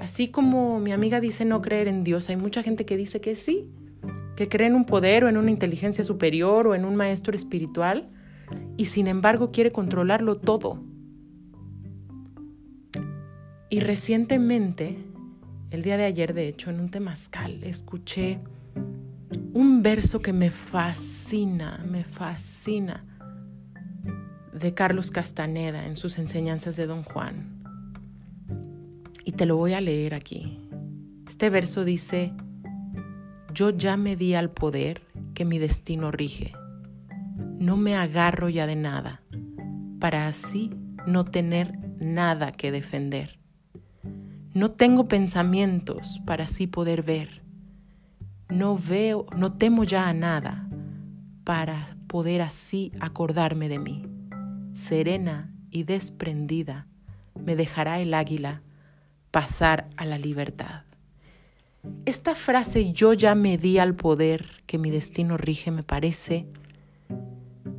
así 0.00 0.28
como 0.28 0.80
mi 0.80 0.92
amiga 0.92 1.20
dice 1.20 1.44
no 1.44 1.62
creer 1.62 1.88
en 1.88 2.04
Dios, 2.04 2.28
hay 2.28 2.36
mucha 2.36 2.62
gente 2.62 2.84
que 2.84 2.96
dice 2.96 3.20
que 3.20 3.36
sí, 3.36 3.70
que 4.40 4.48
cree 4.48 4.68
en 4.68 4.74
un 4.74 4.86
poder 4.86 5.24
o 5.24 5.28
en 5.28 5.36
una 5.36 5.50
inteligencia 5.50 6.02
superior 6.02 6.66
o 6.66 6.74
en 6.74 6.86
un 6.86 6.96
maestro 6.96 7.36
espiritual 7.36 8.08
y 8.78 8.86
sin 8.86 9.06
embargo 9.06 9.50
quiere 9.52 9.70
controlarlo 9.70 10.38
todo. 10.38 10.82
Y 13.68 13.80
recientemente, 13.80 14.96
el 15.70 15.82
día 15.82 15.98
de 15.98 16.04
ayer 16.04 16.32
de 16.32 16.48
hecho, 16.48 16.70
en 16.70 16.80
un 16.80 16.88
temazcal, 16.88 17.62
escuché 17.64 18.38
un 19.52 19.82
verso 19.82 20.22
que 20.22 20.32
me 20.32 20.48
fascina, 20.48 21.84
me 21.86 22.02
fascina, 22.04 23.04
de 24.54 24.72
Carlos 24.72 25.10
Castaneda 25.10 25.86
en 25.86 25.98
sus 25.98 26.18
enseñanzas 26.18 26.76
de 26.76 26.86
Don 26.86 27.02
Juan. 27.02 27.62
Y 29.22 29.32
te 29.32 29.44
lo 29.44 29.58
voy 29.58 29.74
a 29.74 29.82
leer 29.82 30.14
aquí. 30.14 30.66
Este 31.28 31.50
verso 31.50 31.84
dice, 31.84 32.32
yo 33.52 33.70
ya 33.70 33.96
me 33.96 34.16
di 34.16 34.34
al 34.34 34.50
poder 34.50 35.02
que 35.34 35.44
mi 35.44 35.58
destino 35.58 36.10
rige. 36.10 36.52
No 37.58 37.76
me 37.76 37.96
agarro 37.96 38.48
ya 38.48 38.66
de 38.66 38.76
nada, 38.76 39.22
para 39.98 40.28
así 40.28 40.70
no 41.06 41.24
tener 41.24 41.78
nada 41.98 42.52
que 42.52 42.72
defender. 42.72 43.38
No 44.52 44.70
tengo 44.70 45.06
pensamientos 45.06 46.20
para 46.24 46.44
así 46.44 46.66
poder 46.66 47.02
ver. 47.02 47.42
No 48.48 48.76
veo, 48.76 49.26
no 49.36 49.52
temo 49.52 49.84
ya 49.84 50.08
a 50.08 50.12
nada 50.12 50.68
para 51.44 51.96
poder 52.06 52.42
así 52.42 52.92
acordarme 53.00 53.68
de 53.68 53.78
mí. 53.78 54.06
Serena 54.72 55.54
y 55.70 55.84
desprendida 55.84 56.86
me 57.34 57.56
dejará 57.56 58.00
el 58.00 58.14
águila 58.14 58.62
pasar 59.30 59.88
a 59.96 60.04
la 60.04 60.18
libertad. 60.18 60.82
Esta 62.04 62.34
frase 62.34 62.92
yo 62.92 63.12
ya 63.12 63.34
me 63.34 63.56
di 63.56 63.78
al 63.78 63.94
poder 63.94 64.46
que 64.66 64.78
mi 64.78 64.90
destino 64.90 65.36
rige 65.36 65.70
me 65.70 65.82
parece 65.82 66.46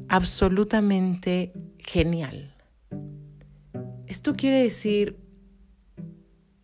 absolutamente 0.08 1.53
genial. 1.77 2.55
Esto 4.08 4.36
quiere 4.36 4.63
decir, 4.63 5.17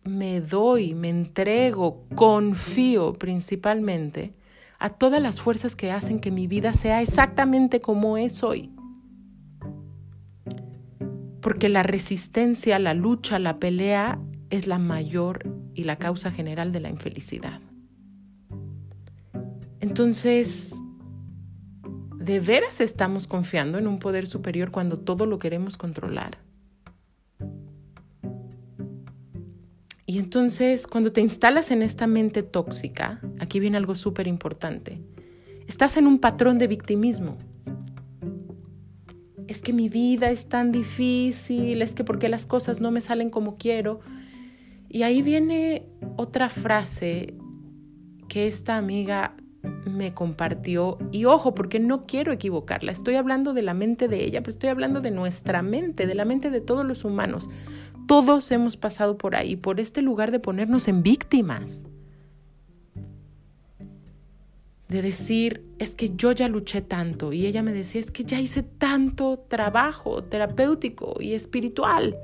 me 0.04 0.40
doy, 0.40 0.94
me 0.94 1.08
entrego, 1.08 2.06
confío 2.14 3.14
principalmente 3.14 4.34
a 4.78 4.90
todas 4.90 5.20
las 5.20 5.40
fuerzas 5.40 5.74
que 5.74 5.90
hacen 5.90 6.20
que 6.20 6.30
mi 6.30 6.46
vida 6.46 6.72
sea 6.72 7.02
exactamente 7.02 7.80
como 7.80 8.16
es 8.18 8.42
hoy. 8.42 8.70
Porque 11.40 11.68
la 11.68 11.82
resistencia, 11.82 12.78
la 12.78 12.94
lucha, 12.94 13.38
la 13.38 13.58
pelea 13.58 14.20
es 14.50 14.66
la 14.66 14.78
mayor 14.78 15.57
y 15.78 15.84
la 15.84 15.96
causa 15.96 16.32
general 16.32 16.72
de 16.72 16.80
la 16.80 16.90
infelicidad. 16.90 17.60
Entonces, 19.80 20.74
¿de 22.16 22.40
veras 22.40 22.80
estamos 22.80 23.28
confiando 23.28 23.78
en 23.78 23.86
un 23.86 24.00
poder 24.00 24.26
superior 24.26 24.72
cuando 24.72 24.98
todo 24.98 25.24
lo 25.24 25.38
queremos 25.38 25.76
controlar? 25.76 26.38
Y 30.04 30.18
entonces, 30.18 30.88
cuando 30.88 31.12
te 31.12 31.20
instalas 31.20 31.70
en 31.70 31.82
esta 31.82 32.08
mente 32.08 32.42
tóxica, 32.42 33.20
aquí 33.38 33.60
viene 33.60 33.76
algo 33.76 33.94
súper 33.94 34.26
importante. 34.26 35.00
Estás 35.68 35.96
en 35.96 36.08
un 36.08 36.18
patrón 36.18 36.58
de 36.58 36.66
victimismo. 36.66 37.36
Es 39.46 39.62
que 39.62 39.72
mi 39.72 39.88
vida 39.88 40.30
es 40.30 40.48
tan 40.48 40.72
difícil, 40.72 41.82
es 41.82 41.94
que 41.94 42.02
porque 42.02 42.28
las 42.28 42.46
cosas 42.46 42.80
no 42.80 42.90
me 42.90 43.00
salen 43.00 43.30
como 43.30 43.58
quiero. 43.58 44.00
Y 44.88 45.02
ahí 45.02 45.22
viene 45.22 45.86
otra 46.16 46.48
frase 46.48 47.34
que 48.28 48.46
esta 48.46 48.76
amiga 48.76 49.34
me 49.84 50.14
compartió 50.14 50.98
y 51.12 51.24
ojo, 51.24 51.54
porque 51.54 51.80
no 51.80 52.06
quiero 52.06 52.32
equivocarla, 52.32 52.92
estoy 52.92 53.16
hablando 53.16 53.54
de 53.54 53.62
la 53.62 53.74
mente 53.74 54.08
de 54.08 54.24
ella, 54.24 54.40
pero 54.40 54.50
estoy 54.50 54.70
hablando 54.70 55.00
de 55.00 55.10
nuestra 55.10 55.62
mente, 55.62 56.06
de 56.06 56.14
la 56.14 56.24
mente 56.24 56.50
de 56.50 56.60
todos 56.60 56.86
los 56.86 57.04
humanos. 57.04 57.50
Todos 58.06 58.50
hemos 58.50 58.76
pasado 58.76 59.18
por 59.18 59.36
ahí, 59.36 59.56
por 59.56 59.80
este 59.80 60.00
lugar 60.00 60.30
de 60.30 60.38
ponernos 60.38 60.88
en 60.88 61.02
víctimas. 61.02 61.84
de 64.88 65.02
decir, 65.02 65.64
es 65.78 65.94
que 65.94 66.16
yo 66.16 66.32
ya 66.32 66.48
luché 66.48 66.80
tanto. 66.80 67.32
Y 67.32 67.46
ella 67.46 67.62
me 67.62 67.72
decía, 67.72 68.00
es 68.00 68.10
que 68.10 68.24
ya 68.24 68.40
hice 68.40 68.62
tanto 68.62 69.38
trabajo 69.48 70.24
terapéutico 70.24 71.16
y 71.20 71.34
espiritual. 71.34 72.16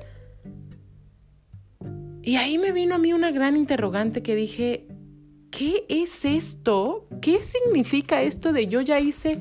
Y 2.24 2.36
ahí 2.36 2.56
me 2.56 2.72
vino 2.72 2.94
a 2.94 2.98
mí 2.98 3.12
una 3.12 3.30
gran 3.30 3.54
interrogante 3.54 4.22
que 4.22 4.34
dije, 4.34 4.86
¿qué 5.50 5.84
es 5.90 6.24
esto? 6.24 7.06
¿Qué 7.20 7.42
significa 7.42 8.22
esto 8.22 8.54
de 8.54 8.66
yo 8.66 8.80
ya 8.80 8.98
hice 8.98 9.40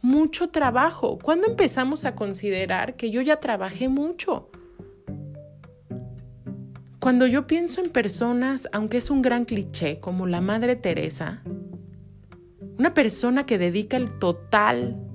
mucho 0.00 0.48
trabajo? 0.48 1.18
¿Cuándo 1.18 1.46
empezamos 1.46 2.06
a 2.06 2.14
considerar 2.14 2.96
que 2.96 3.10
yo 3.10 3.20
ya 3.20 3.36
trabajé 3.38 3.88
mucho? 3.88 4.50
Cuando 7.00 7.26
yo 7.26 7.46
pienso 7.46 7.82
en 7.82 7.90
personas, 7.90 8.66
aunque 8.72 8.96
es 8.96 9.10
un 9.10 9.20
gran 9.20 9.44
cliché, 9.44 10.00
como 10.00 10.26
la 10.26 10.40
Madre 10.40 10.74
Teresa, 10.74 11.42
una 12.78 12.94
persona 12.94 13.44
que 13.44 13.58
dedica 13.58 13.98
el 13.98 14.18
total 14.18 15.05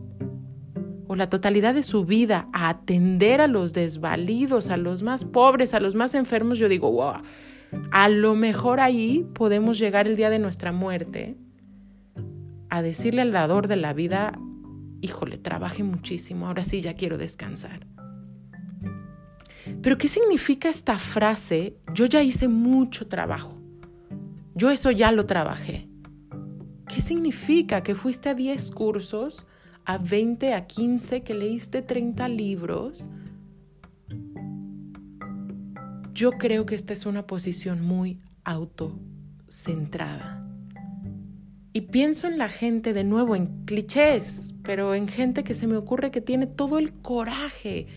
o 1.11 1.15
la 1.15 1.27
totalidad 1.27 1.73
de 1.73 1.83
su 1.83 2.05
vida 2.05 2.47
a 2.53 2.69
atender 2.69 3.41
a 3.41 3.47
los 3.47 3.73
desvalidos, 3.73 4.69
a 4.69 4.77
los 4.77 5.03
más 5.03 5.25
pobres, 5.25 5.73
a 5.73 5.81
los 5.81 5.93
más 5.93 6.15
enfermos, 6.15 6.57
yo 6.57 6.69
digo, 6.69 6.89
wow, 6.89 7.15
a 7.91 8.07
lo 8.07 8.33
mejor 8.33 8.79
ahí 8.79 9.27
podemos 9.33 9.77
llegar 9.77 10.07
el 10.07 10.15
día 10.15 10.29
de 10.29 10.39
nuestra 10.39 10.71
muerte 10.71 11.35
a 12.69 12.81
decirle 12.81 13.23
al 13.23 13.33
dador 13.33 13.67
de 13.67 13.75
la 13.75 13.91
vida, 13.91 14.39
híjole, 15.01 15.37
trabaje 15.37 15.83
muchísimo, 15.83 16.47
ahora 16.47 16.63
sí 16.63 16.79
ya 16.79 16.93
quiero 16.93 17.17
descansar. 17.17 17.85
Pero 19.81 19.97
¿qué 19.97 20.07
significa 20.07 20.69
esta 20.69 20.97
frase? 20.97 21.75
Yo 21.93 22.05
ya 22.05 22.23
hice 22.23 22.47
mucho 22.47 23.09
trabajo. 23.09 23.61
Yo 24.55 24.71
eso 24.71 24.91
ya 24.91 25.11
lo 25.11 25.25
trabajé. 25.25 25.89
¿Qué 26.87 27.01
significa 27.01 27.83
que 27.83 27.95
fuiste 27.95 28.29
a 28.29 28.33
10 28.33 28.71
cursos, 28.71 29.45
a 29.85 29.97
20, 29.97 30.53
a 30.53 30.67
15, 30.67 31.21
que 31.21 31.33
leíste 31.33 31.81
30 31.81 32.27
libros? 32.29 33.09
Yo 36.13 36.31
creo 36.33 36.65
que 36.65 36.75
esta 36.75 36.93
es 36.93 37.05
una 37.05 37.25
posición 37.25 37.85
muy 37.85 38.19
autocentrada. 38.43 40.45
Y 41.73 41.81
pienso 41.81 42.27
en 42.27 42.37
la 42.37 42.49
gente 42.49 42.93
de 42.93 43.03
nuevo, 43.03 43.35
en 43.35 43.65
clichés, 43.65 44.55
pero 44.63 44.93
en 44.93 45.07
gente 45.07 45.43
que 45.43 45.55
se 45.55 45.67
me 45.67 45.77
ocurre 45.77 46.11
que 46.11 46.19
tiene 46.19 46.45
todo 46.45 46.77
el 46.77 46.91
coraje 46.91 47.87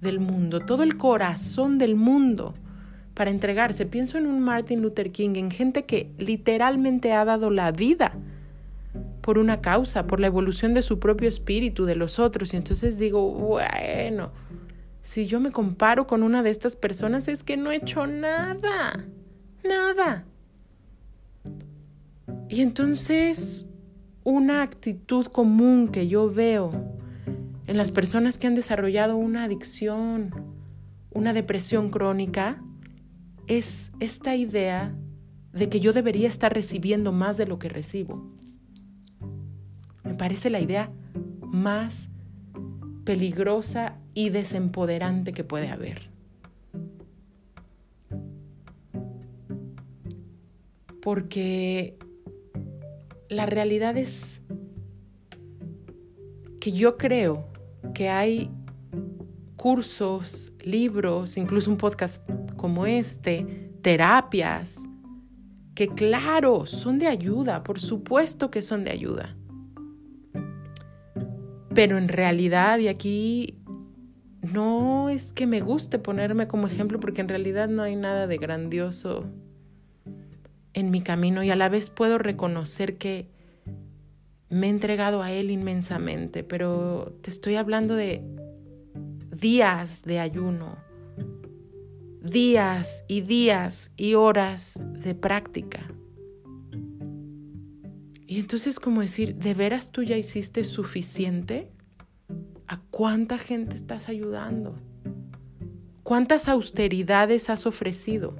del 0.00 0.18
mundo, 0.18 0.60
todo 0.60 0.82
el 0.82 0.96
corazón 0.96 1.78
del 1.78 1.94
mundo 1.94 2.52
para 3.14 3.30
entregarse. 3.30 3.86
Pienso 3.86 4.18
en 4.18 4.26
un 4.26 4.40
Martin 4.40 4.82
Luther 4.82 5.12
King, 5.12 5.34
en 5.36 5.50
gente 5.50 5.84
que 5.84 6.10
literalmente 6.18 7.12
ha 7.12 7.24
dado 7.24 7.50
la 7.50 7.70
vida 7.70 8.16
por 9.22 9.38
una 9.38 9.60
causa, 9.60 10.06
por 10.06 10.20
la 10.20 10.26
evolución 10.26 10.74
de 10.74 10.82
su 10.82 10.98
propio 10.98 11.28
espíritu, 11.28 11.86
de 11.86 11.94
los 11.94 12.18
otros. 12.18 12.52
Y 12.52 12.56
entonces 12.56 12.98
digo, 12.98 13.30
bueno, 13.30 14.32
si 15.00 15.26
yo 15.26 15.40
me 15.40 15.52
comparo 15.52 16.06
con 16.06 16.22
una 16.22 16.42
de 16.42 16.50
estas 16.50 16.76
personas 16.76 17.28
es 17.28 17.42
que 17.42 17.56
no 17.56 17.70
he 17.70 17.76
hecho 17.76 18.06
nada, 18.06 19.06
nada. 19.64 20.26
Y 22.48 22.60
entonces 22.60 23.66
una 24.24 24.62
actitud 24.62 25.26
común 25.26 25.88
que 25.88 26.08
yo 26.08 26.30
veo 26.30 26.70
en 27.66 27.76
las 27.76 27.90
personas 27.90 28.38
que 28.38 28.48
han 28.48 28.54
desarrollado 28.54 29.16
una 29.16 29.44
adicción, 29.44 30.34
una 31.10 31.32
depresión 31.32 31.90
crónica, 31.90 32.62
es 33.46 33.92
esta 34.00 34.34
idea 34.36 34.94
de 35.52 35.68
que 35.68 35.80
yo 35.80 35.92
debería 35.92 36.28
estar 36.28 36.52
recibiendo 36.52 37.12
más 37.12 37.36
de 37.36 37.46
lo 37.46 37.58
que 37.58 37.68
recibo. 37.68 38.32
Me 40.04 40.14
parece 40.14 40.50
la 40.50 40.60
idea 40.60 40.90
más 41.40 42.08
peligrosa 43.04 43.98
y 44.14 44.30
desempoderante 44.30 45.32
que 45.32 45.44
puede 45.44 45.68
haber. 45.68 46.10
Porque 51.00 51.96
la 53.28 53.46
realidad 53.46 53.96
es 53.96 54.40
que 56.60 56.72
yo 56.72 56.96
creo 56.96 57.48
que 57.94 58.08
hay 58.08 58.50
cursos, 59.56 60.52
libros, 60.60 61.36
incluso 61.36 61.70
un 61.70 61.76
podcast 61.76 62.22
como 62.56 62.86
este, 62.86 63.72
terapias, 63.82 64.82
que 65.74 65.88
claro, 65.88 66.66
son 66.66 66.98
de 66.98 67.08
ayuda, 67.08 67.64
por 67.64 67.80
supuesto 67.80 68.50
que 68.50 68.62
son 68.62 68.84
de 68.84 68.90
ayuda. 68.90 69.36
Pero 71.74 71.96
en 71.96 72.08
realidad, 72.08 72.78
y 72.78 72.88
aquí 72.88 73.58
no 74.42 75.08
es 75.08 75.32
que 75.32 75.46
me 75.46 75.60
guste 75.60 75.98
ponerme 75.98 76.46
como 76.46 76.66
ejemplo, 76.66 77.00
porque 77.00 77.22
en 77.22 77.28
realidad 77.28 77.68
no 77.68 77.82
hay 77.82 77.96
nada 77.96 78.26
de 78.26 78.36
grandioso 78.36 79.24
en 80.74 80.90
mi 80.90 81.00
camino 81.00 81.42
y 81.42 81.50
a 81.50 81.56
la 81.56 81.68
vez 81.68 81.90
puedo 81.90 82.18
reconocer 82.18 82.96
que 82.98 83.28
me 84.48 84.66
he 84.66 84.70
entregado 84.70 85.22
a 85.22 85.32
Él 85.32 85.50
inmensamente, 85.50 86.44
pero 86.44 87.16
te 87.22 87.30
estoy 87.30 87.54
hablando 87.54 87.94
de 87.94 88.22
días 89.34 90.02
de 90.02 90.20
ayuno, 90.20 90.76
días 92.22 93.02
y 93.08 93.22
días 93.22 93.92
y 93.96 94.14
horas 94.14 94.78
de 95.02 95.14
práctica. 95.14 95.88
Y 98.32 98.38
entonces 98.38 98.80
como 98.80 99.02
decir, 99.02 99.34
¿de 99.34 99.52
veras 99.52 99.92
tú 99.92 100.02
ya 100.02 100.16
hiciste 100.16 100.64
suficiente? 100.64 101.70
¿A 102.66 102.80
cuánta 102.90 103.36
gente 103.36 103.76
estás 103.76 104.08
ayudando? 104.08 104.74
¿Cuántas 106.02 106.48
austeridades 106.48 107.50
has 107.50 107.66
ofrecido 107.66 108.36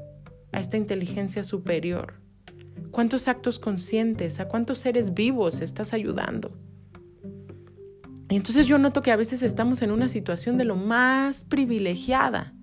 a 0.50 0.60
esta 0.60 0.78
inteligencia 0.78 1.44
superior? 1.44 2.22
¿Cuántos 2.90 3.28
actos 3.28 3.58
conscientes, 3.58 4.40
a 4.40 4.48
cuántos 4.48 4.78
seres 4.78 5.12
vivos 5.12 5.60
estás 5.60 5.92
ayudando? 5.92 6.56
Y 8.30 8.36
entonces 8.36 8.66
yo 8.66 8.78
noto 8.78 9.02
que 9.02 9.12
a 9.12 9.16
veces 9.16 9.42
estamos 9.42 9.82
en 9.82 9.90
una 9.90 10.08
situación 10.08 10.56
de 10.56 10.64
lo 10.64 10.76
más 10.76 11.44
privilegiada. 11.44 12.54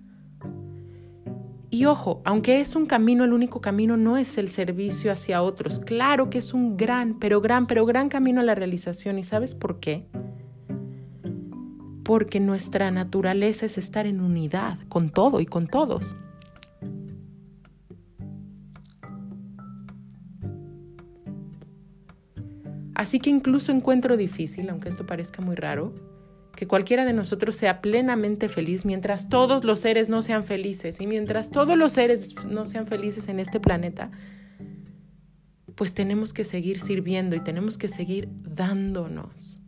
Y 1.72 1.84
ojo, 1.84 2.20
aunque 2.24 2.60
es 2.60 2.74
un 2.74 2.86
camino, 2.86 3.22
el 3.22 3.32
único 3.32 3.60
camino 3.60 3.96
no 3.96 4.16
es 4.16 4.38
el 4.38 4.50
servicio 4.50 5.12
hacia 5.12 5.40
otros. 5.40 5.78
Claro 5.78 6.28
que 6.28 6.38
es 6.38 6.52
un 6.52 6.76
gran, 6.76 7.20
pero 7.20 7.40
gran, 7.40 7.68
pero 7.68 7.86
gran 7.86 8.08
camino 8.08 8.40
a 8.40 8.44
la 8.44 8.56
realización. 8.56 9.20
¿Y 9.20 9.22
sabes 9.22 9.54
por 9.54 9.78
qué? 9.78 10.08
Porque 12.02 12.40
nuestra 12.40 12.90
naturaleza 12.90 13.66
es 13.66 13.78
estar 13.78 14.06
en 14.06 14.20
unidad 14.20 14.78
con 14.88 15.10
todo 15.10 15.40
y 15.40 15.46
con 15.46 15.68
todos. 15.68 16.12
Así 22.96 23.20
que 23.20 23.30
incluso 23.30 23.70
encuentro 23.70 24.16
difícil, 24.16 24.68
aunque 24.70 24.88
esto 24.88 25.06
parezca 25.06 25.40
muy 25.40 25.54
raro, 25.54 25.94
que 26.60 26.66
cualquiera 26.66 27.06
de 27.06 27.14
nosotros 27.14 27.56
sea 27.56 27.80
plenamente 27.80 28.50
feliz 28.50 28.84
mientras 28.84 29.30
todos 29.30 29.64
los 29.64 29.80
seres 29.80 30.10
no 30.10 30.20
sean 30.20 30.42
felices 30.42 31.00
y 31.00 31.06
mientras 31.06 31.50
todos 31.50 31.74
los 31.78 31.92
seres 31.92 32.34
no 32.44 32.66
sean 32.66 32.86
felices 32.86 33.28
en 33.28 33.40
este 33.40 33.60
planeta, 33.60 34.10
pues 35.74 35.94
tenemos 35.94 36.34
que 36.34 36.44
seguir 36.44 36.78
sirviendo 36.78 37.34
y 37.34 37.40
tenemos 37.40 37.78
que 37.78 37.88
seguir 37.88 38.28
dándonos. 38.42 39.62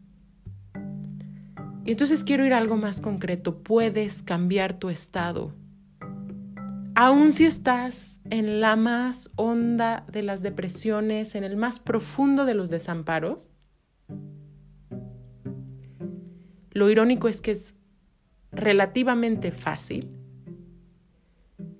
Y 1.86 1.92
entonces 1.92 2.24
quiero 2.24 2.44
ir 2.44 2.52
a 2.52 2.58
algo 2.58 2.76
más 2.76 3.00
concreto. 3.00 3.62
Puedes 3.62 4.22
cambiar 4.22 4.74
tu 4.74 4.90
estado. 4.90 5.54
Aun 6.94 7.32
si 7.32 7.46
estás 7.46 8.20
en 8.28 8.60
la 8.60 8.76
más 8.76 9.30
honda 9.36 10.04
de 10.12 10.20
las 10.20 10.42
depresiones, 10.42 11.36
en 11.36 11.44
el 11.44 11.56
más 11.56 11.80
profundo 11.80 12.44
de 12.44 12.52
los 12.52 12.68
desamparos. 12.68 13.48
Lo 16.72 16.90
irónico 16.90 17.28
es 17.28 17.40
que 17.40 17.50
es 17.50 17.74
relativamente 18.50 19.52
fácil 19.52 20.10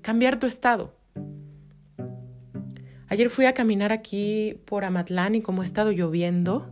cambiar 0.03 0.39
tu 0.39 0.47
estado. 0.47 0.95
Ayer 3.09 3.31
fui 3.31 3.45
a 3.45 3.55
caminar 3.55 3.93
aquí 3.93 4.59
por 4.65 4.85
Amatlán 4.85 5.35
y 5.35 5.43
como 5.43 5.63
ha 5.63 5.65
estado 5.65 5.93
lloviendo, 5.93 6.71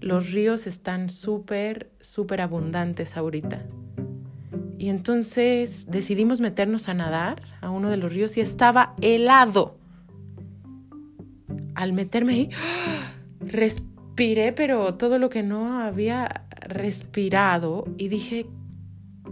los 0.00 0.32
ríos 0.32 0.66
están 0.66 1.10
súper, 1.10 1.90
súper 2.00 2.40
abundantes 2.40 3.16
ahorita. 3.16 3.66
Y 4.78 4.88
entonces 4.88 5.86
decidimos 5.88 6.40
meternos 6.40 6.88
a 6.88 6.94
nadar 6.94 7.42
a 7.60 7.70
uno 7.70 7.90
de 7.90 7.96
los 7.96 8.12
ríos 8.12 8.36
y 8.36 8.40
estaba 8.40 8.94
helado. 9.00 9.78
Al 11.74 11.92
meterme 11.92 12.32
ahí, 12.32 12.50
respiré, 13.40 14.52
pero 14.52 14.94
todo 14.94 15.18
lo 15.18 15.30
que 15.30 15.42
no 15.42 15.80
había 15.80 16.45
respirado 16.60 17.84
y 17.96 18.08
dije, 18.08 18.46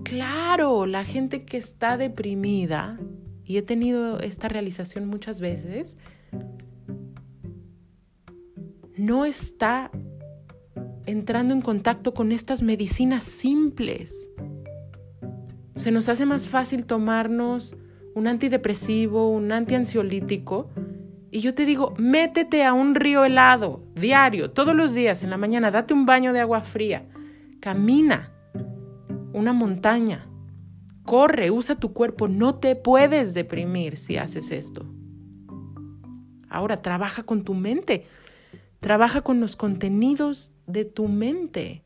claro, 0.04 0.86
la 0.86 1.04
gente 1.04 1.44
que 1.44 1.56
está 1.56 1.96
deprimida, 1.96 2.98
y 3.44 3.58
he 3.58 3.62
tenido 3.62 4.20
esta 4.20 4.48
realización 4.48 5.06
muchas 5.08 5.40
veces, 5.40 5.96
no 8.96 9.24
está 9.24 9.90
entrando 11.06 11.52
en 11.54 11.60
contacto 11.60 12.14
con 12.14 12.32
estas 12.32 12.62
medicinas 12.62 13.24
simples. 13.24 14.30
Se 15.76 15.90
nos 15.90 16.08
hace 16.08 16.24
más 16.24 16.48
fácil 16.48 16.86
tomarnos 16.86 17.76
un 18.14 18.28
antidepresivo, 18.28 19.28
un 19.30 19.52
antiansiolítico, 19.52 20.70
y 21.30 21.40
yo 21.40 21.52
te 21.52 21.66
digo, 21.66 21.94
métete 21.98 22.64
a 22.64 22.72
un 22.72 22.94
río 22.94 23.24
helado, 23.24 23.82
diario, 23.96 24.52
todos 24.52 24.76
los 24.76 24.94
días, 24.94 25.24
en 25.24 25.30
la 25.30 25.36
mañana, 25.36 25.72
date 25.72 25.92
un 25.92 26.06
baño 26.06 26.32
de 26.32 26.38
agua 26.38 26.60
fría, 26.60 27.08
camina 27.64 28.30
una 29.32 29.54
montaña, 29.54 30.28
corre, 31.02 31.50
usa 31.50 31.76
tu 31.76 31.94
cuerpo, 31.94 32.28
no 32.28 32.56
te 32.56 32.76
puedes 32.76 33.32
deprimir 33.32 33.96
si 33.96 34.18
haces 34.18 34.50
esto. 34.50 34.84
Ahora, 36.50 36.82
trabaja 36.82 37.22
con 37.22 37.42
tu 37.42 37.54
mente, 37.54 38.04
trabaja 38.80 39.22
con 39.22 39.40
los 39.40 39.56
contenidos 39.56 40.52
de 40.66 40.84
tu 40.84 41.08
mente. 41.08 41.84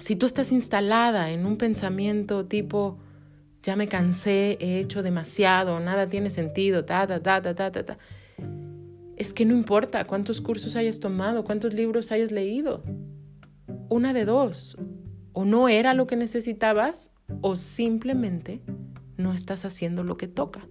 Si 0.00 0.16
tú 0.16 0.26
estás 0.26 0.52
instalada 0.52 1.30
en 1.30 1.46
un 1.46 1.56
pensamiento 1.56 2.44
tipo, 2.44 2.98
ya 3.62 3.74
me 3.74 3.88
cansé, 3.88 4.58
he 4.60 4.80
hecho 4.80 5.02
demasiado, 5.02 5.80
nada 5.80 6.10
tiene 6.10 6.28
sentido, 6.28 6.84
ta, 6.84 7.06
ta, 7.06 7.22
ta, 7.22 7.40
ta, 7.40 7.54
ta, 7.54 7.72
ta, 7.72 7.98
Es 9.16 9.32
que 9.32 9.46
no 9.46 9.54
importa 9.54 10.04
cuántos 10.04 10.42
cursos 10.42 10.76
hayas 10.76 11.00
tomado, 11.00 11.42
cuántos 11.42 11.72
libros 11.72 12.12
hayas 12.12 12.30
leído. 12.30 12.82
Una 13.88 14.12
de 14.12 14.24
dos. 14.24 14.76
O 15.32 15.44
no 15.44 15.68
era 15.68 15.94
lo 15.94 16.06
que 16.06 16.16
necesitabas 16.16 17.12
o 17.40 17.56
simplemente 17.56 18.60
no 19.16 19.32
estás 19.32 19.64
haciendo 19.64 20.04
lo 20.04 20.16
que 20.16 20.28
toca. 20.28 20.66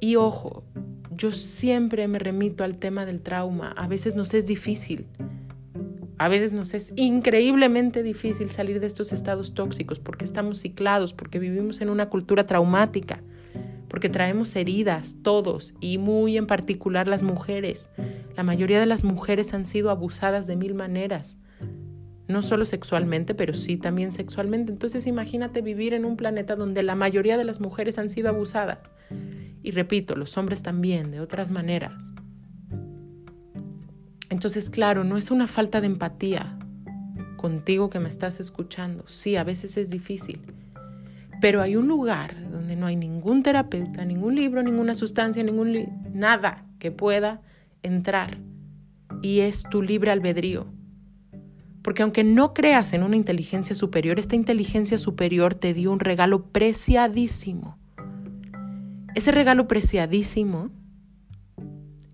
Y 0.00 0.16
ojo, 0.16 0.64
yo 1.16 1.30
siempre 1.30 2.08
me 2.08 2.18
remito 2.18 2.64
al 2.64 2.78
tema 2.78 3.06
del 3.06 3.20
trauma. 3.20 3.72
A 3.76 3.86
veces 3.86 4.16
nos 4.16 4.34
es 4.34 4.46
difícil. 4.46 5.06
A 6.18 6.28
veces 6.28 6.52
nos 6.52 6.74
es 6.74 6.92
increíblemente 6.96 8.02
difícil 8.02 8.50
salir 8.50 8.80
de 8.80 8.86
estos 8.86 9.12
estados 9.12 9.54
tóxicos 9.54 9.98
porque 9.98 10.24
estamos 10.24 10.60
ciclados, 10.60 11.14
porque 11.14 11.38
vivimos 11.38 11.80
en 11.80 11.90
una 11.90 12.08
cultura 12.08 12.46
traumática, 12.46 13.22
porque 13.88 14.08
traemos 14.08 14.54
heridas 14.54 15.16
todos 15.22 15.74
y 15.80 15.98
muy 15.98 16.36
en 16.36 16.46
particular 16.46 17.08
las 17.08 17.22
mujeres. 17.22 17.88
La 18.36 18.42
mayoría 18.42 18.78
de 18.80 18.86
las 18.86 19.04
mujeres 19.04 19.52
han 19.52 19.66
sido 19.66 19.90
abusadas 19.90 20.46
de 20.46 20.56
mil 20.56 20.74
maneras, 20.74 21.36
no 22.32 22.42
solo 22.42 22.64
sexualmente, 22.64 23.34
pero 23.34 23.54
sí 23.54 23.76
también 23.76 24.12
sexualmente. 24.12 24.72
Entonces 24.72 25.06
imagínate 25.06 25.62
vivir 25.62 25.94
en 25.94 26.04
un 26.04 26.16
planeta 26.16 26.56
donde 26.56 26.82
la 26.82 26.94
mayoría 26.94 27.36
de 27.36 27.44
las 27.44 27.60
mujeres 27.60 27.98
han 27.98 28.08
sido 28.08 28.28
abusadas. 28.28 28.78
Y 29.62 29.70
repito, 29.70 30.16
los 30.16 30.36
hombres 30.36 30.62
también, 30.62 31.10
de 31.10 31.20
otras 31.20 31.50
maneras. 31.50 32.12
Entonces, 34.30 34.70
claro, 34.70 35.04
no 35.04 35.18
es 35.18 35.30
una 35.30 35.46
falta 35.46 35.80
de 35.80 35.86
empatía 35.86 36.58
contigo 37.36 37.90
que 37.90 38.00
me 38.00 38.08
estás 38.08 38.40
escuchando. 38.40 39.04
Sí, 39.06 39.36
a 39.36 39.44
veces 39.44 39.76
es 39.76 39.90
difícil. 39.90 40.40
Pero 41.40 41.60
hay 41.60 41.76
un 41.76 41.88
lugar 41.88 42.50
donde 42.50 42.76
no 42.76 42.86
hay 42.86 42.96
ningún 42.96 43.42
terapeuta, 43.42 44.04
ningún 44.04 44.36
libro, 44.36 44.62
ninguna 44.62 44.94
sustancia, 44.94 45.42
ningún 45.42 45.86
nada 46.14 46.64
que 46.78 46.90
pueda 46.90 47.42
entrar. 47.82 48.38
Y 49.22 49.40
es 49.40 49.64
tu 49.64 49.82
libre 49.82 50.12
albedrío. 50.12 50.66
Porque 51.82 52.02
aunque 52.02 52.24
no 52.24 52.54
creas 52.54 52.92
en 52.92 53.02
una 53.02 53.16
inteligencia 53.16 53.74
superior, 53.74 54.18
esta 54.18 54.36
inteligencia 54.36 54.98
superior 54.98 55.54
te 55.54 55.74
dio 55.74 55.92
un 55.92 56.00
regalo 56.00 56.44
preciadísimo. 56.44 57.76
Ese 59.14 59.32
regalo 59.32 59.66
preciadísimo 59.66 60.70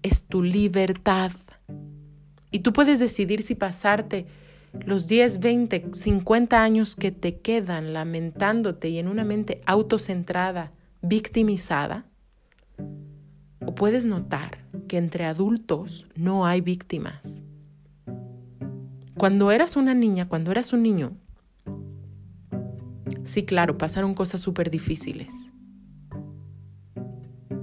es 0.03 0.25
tu 0.25 0.43
libertad. 0.43 1.33
Y 2.51 2.61
tú 2.61 2.73
puedes 2.73 2.99
decidir 2.99 3.43
si 3.43 3.55
pasarte 3.55 4.27
los 4.85 5.07
10, 5.07 5.41
20, 5.41 5.89
50 5.93 6.63
años 6.63 6.97
que 6.97 7.13
te 7.13 7.39
quedan 7.41 7.93
lamentándote 7.93 8.89
y 8.89 8.99
en 8.99 9.09
una 9.09 9.25
mente 9.25 9.61
autocentrada, 9.67 10.73
victimizada. 11.03 12.07
O 13.65 13.75
puedes 13.75 14.07
notar 14.07 14.65
que 14.89 14.97
entre 14.97 15.27
adultos 15.27 16.07
no 16.17 16.47
hay 16.47 16.61
víctimas. 16.63 17.48
Cuando 19.19 19.51
eras 19.51 19.75
una 19.75 19.95
niña, 19.95 20.29
cuando 20.29 20.53
eras 20.53 20.73
un 20.73 20.85
niño, 20.85 21.17
sí, 23.25 23.45
claro, 23.45 23.77
pasaron 23.77 24.15
cosas 24.15 24.41
súper 24.41 24.71
difíciles. 24.71 25.51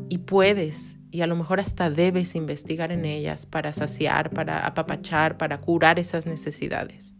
Y 0.09 0.17
puedes 0.17 0.97
y 1.11 1.21
a 1.21 1.27
lo 1.27 1.37
mejor 1.37 1.61
hasta 1.61 1.89
debes 1.89 2.35
investigar 2.35 2.91
en 2.91 3.05
ellas 3.05 3.45
para 3.45 3.71
saciar, 3.71 4.31
para 4.31 4.67
apapachar, 4.67 5.37
para 5.37 5.57
curar 5.57 5.97
esas 5.97 6.25
necesidades. 6.25 7.15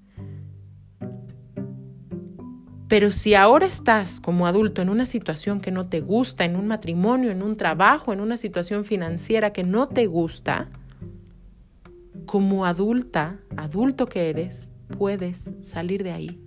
Pero 2.89 3.11
si 3.11 3.35
ahora 3.35 3.67
estás 3.67 4.19
como 4.19 4.47
adulto 4.47 4.81
en 4.81 4.89
una 4.89 5.05
situación 5.05 5.61
que 5.61 5.71
no 5.71 5.87
te 5.87 6.01
gusta, 6.01 6.43
en 6.43 6.57
un 6.57 6.67
matrimonio, 6.67 7.31
en 7.31 7.41
un 7.41 7.55
trabajo, 7.55 8.11
en 8.11 8.19
una 8.19 8.35
situación 8.35 8.83
financiera 8.83 9.53
que 9.53 9.63
no 9.63 9.87
te 9.87 10.07
gusta, 10.07 10.67
como 12.25 12.65
adulta, 12.65 13.39
adulto 13.57 14.07
que 14.07 14.29
eres, 14.29 14.69
puedes 14.97 15.49
salir 15.61 16.03
de 16.03 16.11
ahí. 16.11 16.41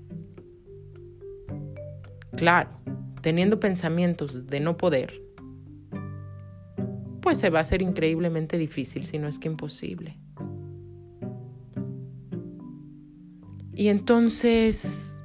Claro, 2.37 2.71
teniendo 3.21 3.59
pensamientos 3.59 4.47
de 4.47 4.61
no 4.61 4.77
poder, 4.77 5.21
pues 7.21 7.39
se 7.39 7.51
va 7.51 7.59
a 7.59 7.63
hacer 7.63 7.83
increíblemente 7.83 8.59
difícil, 8.59 9.07
si 9.07 9.19
no 9.19 9.29
es 9.29 9.39
que 9.39 9.49
imposible. 9.49 10.19
Y 13.75 13.89
entonces, 13.89 15.23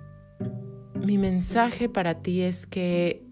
mi 0.96 1.18
mensaje 1.18 1.90
para 1.90 2.22
ti 2.22 2.42
es 2.42 2.68
que 2.68 3.26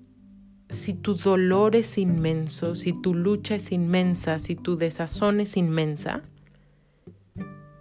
si 0.69 0.93
tu 0.93 1.15
dolor 1.15 1.75
es 1.75 1.97
inmenso, 1.97 2.75
si 2.75 2.93
tu 2.93 3.13
lucha 3.13 3.55
es 3.55 3.71
inmensa, 3.71 4.39
si 4.39 4.55
tu 4.55 4.77
desazón 4.77 5.41
es 5.41 5.57
inmensa, 5.57 6.23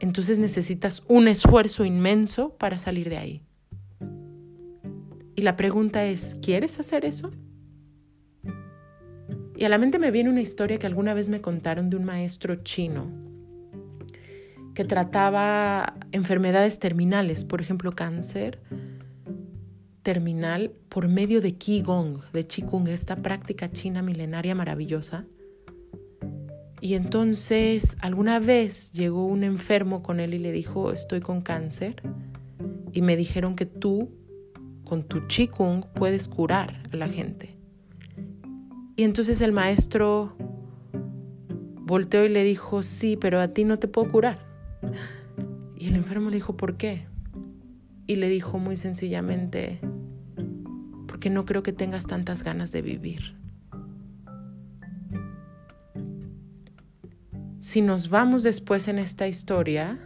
entonces 0.01 0.39
necesitas 0.39 1.03
un 1.07 1.29
esfuerzo 1.29 1.85
inmenso 1.85 2.57
para 2.57 2.79
salir 2.79 3.09
de 3.09 3.19
ahí. 3.19 3.43
Y 5.37 5.43
la 5.43 5.57
pregunta 5.57 6.05
es, 6.05 6.37
¿quieres 6.43 6.81
hacer 6.81 7.05
eso? 7.05 7.31
Y 9.57 9.65
a 9.65 9.69
la 9.69 9.79
mente 9.79 9.99
me 9.99 10.11
viene 10.11 10.31
una 10.31 10.41
historia 10.41 10.79
que 10.79 10.87
alguna 10.87 11.15
vez 11.15 11.29
me 11.29 11.41
contaron 11.41 11.91
de 11.91 11.97
un 11.97 12.05
maestro 12.05 12.57
chino 12.57 13.07
que 14.75 14.85
trataba 14.85 15.95
enfermedades 16.13 16.79
terminales, 16.79 17.45
por 17.45 17.61
ejemplo 17.61 17.93
cáncer 17.93 18.61
terminal, 20.03 20.73
por 20.89 21.09
medio 21.09 21.41
de 21.41 21.57
Qigong, 21.57 22.21
de 22.33 22.47
Qigong, 22.47 22.89
esta 22.89 23.17
práctica 23.17 23.71
china 23.71 24.03
milenaria 24.03 24.55
maravillosa. 24.55 25.27
Y 26.81 26.95
entonces 26.95 27.97
alguna 28.01 28.39
vez 28.39 28.91
llegó 28.93 29.27
un 29.27 29.45
enfermo 29.45 30.03
con 30.03 30.19
él 30.19 30.35
y 30.35 30.39
le 30.39 30.51
dijo, 30.51 30.93
estoy 30.93 31.21
con 31.21 31.43
cáncer. 31.43 32.03
Y 32.93 33.03
me 33.03 33.17
dijeron 33.17 33.55
que 33.55 33.67
tú, 33.67 34.11
con 34.85 35.05
tu 35.05 35.27
Qigong, 35.27 35.85
puedes 35.95 36.29
curar 36.29 36.83
a 36.93 36.97
la 36.97 37.09
gente. 37.09 37.57
Y 38.97 39.03
entonces 39.03 39.41
el 39.41 39.53
maestro 39.53 40.35
volteó 41.81 42.25
y 42.25 42.29
le 42.29 42.45
dijo, 42.45 42.83
sí, 42.83 43.17
pero 43.17 43.41
a 43.41 43.49
ti 43.49 43.65
no 43.65 43.79
te 43.79 43.89
puedo 43.89 44.11
curar. 44.11 44.39
Y 45.77 45.89
el 45.89 45.97
enfermo 45.97 46.31
le 46.31 46.37
dijo, 46.37 46.57
¿por 46.57 46.77
qué? 46.77 47.07
Y 48.07 48.17
le 48.17 48.29
dijo 48.29 48.59
muy 48.59 48.77
sencillamente, 48.77 49.81
porque 51.07 51.31
no 51.31 51.45
creo 51.45 51.63
que 51.63 51.73
tengas 51.73 52.07
tantas 52.07 52.43
ganas 52.43 52.73
de 52.73 52.83
vivir. 52.83 53.40
Si 57.61 57.83
nos 57.83 58.09
vamos 58.09 58.43
después 58.43 58.89
en 58.89 58.99
esta 58.99 59.29
historia, 59.29 59.99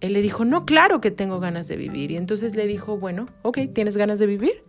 él 0.00 0.14
le 0.14 0.22
dijo, 0.22 0.44
no, 0.44 0.64
claro 0.64 1.00
que 1.00 1.10
tengo 1.10 1.40
ganas 1.40 1.68
de 1.68 1.76
vivir. 1.76 2.10
Y 2.10 2.16
entonces 2.16 2.56
le 2.56 2.66
dijo, 2.66 2.98
bueno, 2.98 3.26
ok, 3.42 3.58
¿tienes 3.74 3.96
ganas 3.96 4.18
de 4.18 4.26
vivir? 4.26 4.64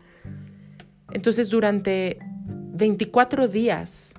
Entonces 1.14 1.50
durante 1.50 2.20
24 2.74 3.48
días 3.48 4.14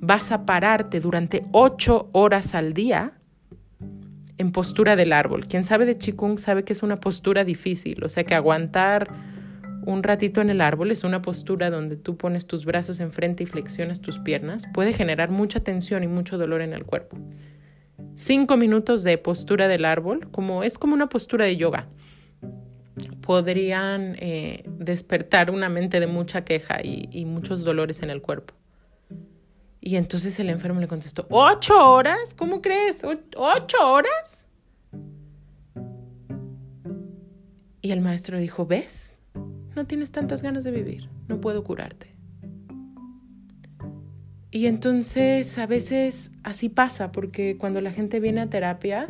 vas 0.00 0.32
a 0.32 0.46
pararte 0.46 1.00
durante 1.00 1.42
8 1.52 2.10
horas 2.12 2.54
al 2.54 2.74
día 2.74 3.14
en 4.38 4.52
postura 4.52 4.96
del 4.96 5.12
árbol. 5.12 5.46
Quien 5.46 5.64
sabe 5.64 5.84
de 5.84 5.98
Qigong 5.98 6.38
sabe 6.38 6.64
que 6.64 6.72
es 6.72 6.82
una 6.82 7.00
postura 7.00 7.44
difícil, 7.44 8.02
o 8.04 8.08
sea 8.08 8.24
que 8.24 8.34
aguantar 8.34 9.10
un 9.86 10.02
ratito 10.02 10.40
en 10.40 10.50
el 10.50 10.60
árbol 10.60 10.90
es 10.90 11.04
una 11.04 11.22
postura 11.22 11.70
donde 11.70 11.96
tú 11.96 12.16
pones 12.16 12.46
tus 12.46 12.64
brazos 12.64 13.00
enfrente 13.00 13.44
y 13.44 13.46
flexionas 13.46 14.00
tus 14.00 14.18
piernas, 14.18 14.66
puede 14.72 14.92
generar 14.92 15.30
mucha 15.30 15.60
tensión 15.60 16.02
y 16.02 16.08
mucho 16.08 16.38
dolor 16.38 16.62
en 16.62 16.72
el 16.72 16.84
cuerpo. 16.84 17.18
Cinco 18.14 18.56
minutos 18.56 19.02
de 19.02 19.18
postura 19.18 19.68
del 19.68 19.84
árbol, 19.84 20.28
como 20.30 20.62
es 20.62 20.78
como 20.78 20.94
una 20.94 21.08
postura 21.08 21.44
de 21.44 21.56
yoga 21.56 21.88
podrían 23.20 24.16
eh, 24.18 24.64
despertar 24.66 25.52
una 25.52 25.68
mente 25.68 26.00
de 26.00 26.08
mucha 26.08 26.44
queja 26.44 26.80
y, 26.82 27.08
y 27.12 27.26
muchos 27.26 27.62
dolores 27.62 28.02
en 28.02 28.10
el 28.10 28.22
cuerpo. 28.22 28.54
Y 29.80 29.94
entonces 29.94 30.40
el 30.40 30.50
enfermo 30.50 30.80
le 30.80 30.88
contestó, 30.88 31.28
¿ocho 31.30 31.92
horas? 31.92 32.34
¿Cómo 32.34 32.60
crees? 32.60 33.04
¿Ocho 33.04 33.92
horas? 33.92 34.46
Y 37.80 37.92
el 37.92 38.00
maestro 38.00 38.38
dijo, 38.38 38.66
¿ves? 38.66 39.19
No 39.74 39.86
tienes 39.86 40.10
tantas 40.12 40.42
ganas 40.42 40.64
de 40.64 40.70
vivir, 40.70 41.08
no 41.28 41.40
puedo 41.40 41.62
curarte. 41.64 42.14
Y 44.50 44.66
entonces 44.66 45.58
a 45.58 45.66
veces 45.66 46.32
así 46.42 46.68
pasa, 46.68 47.12
porque 47.12 47.56
cuando 47.56 47.80
la 47.80 47.92
gente 47.92 48.18
viene 48.18 48.40
a 48.40 48.50
terapia, 48.50 49.06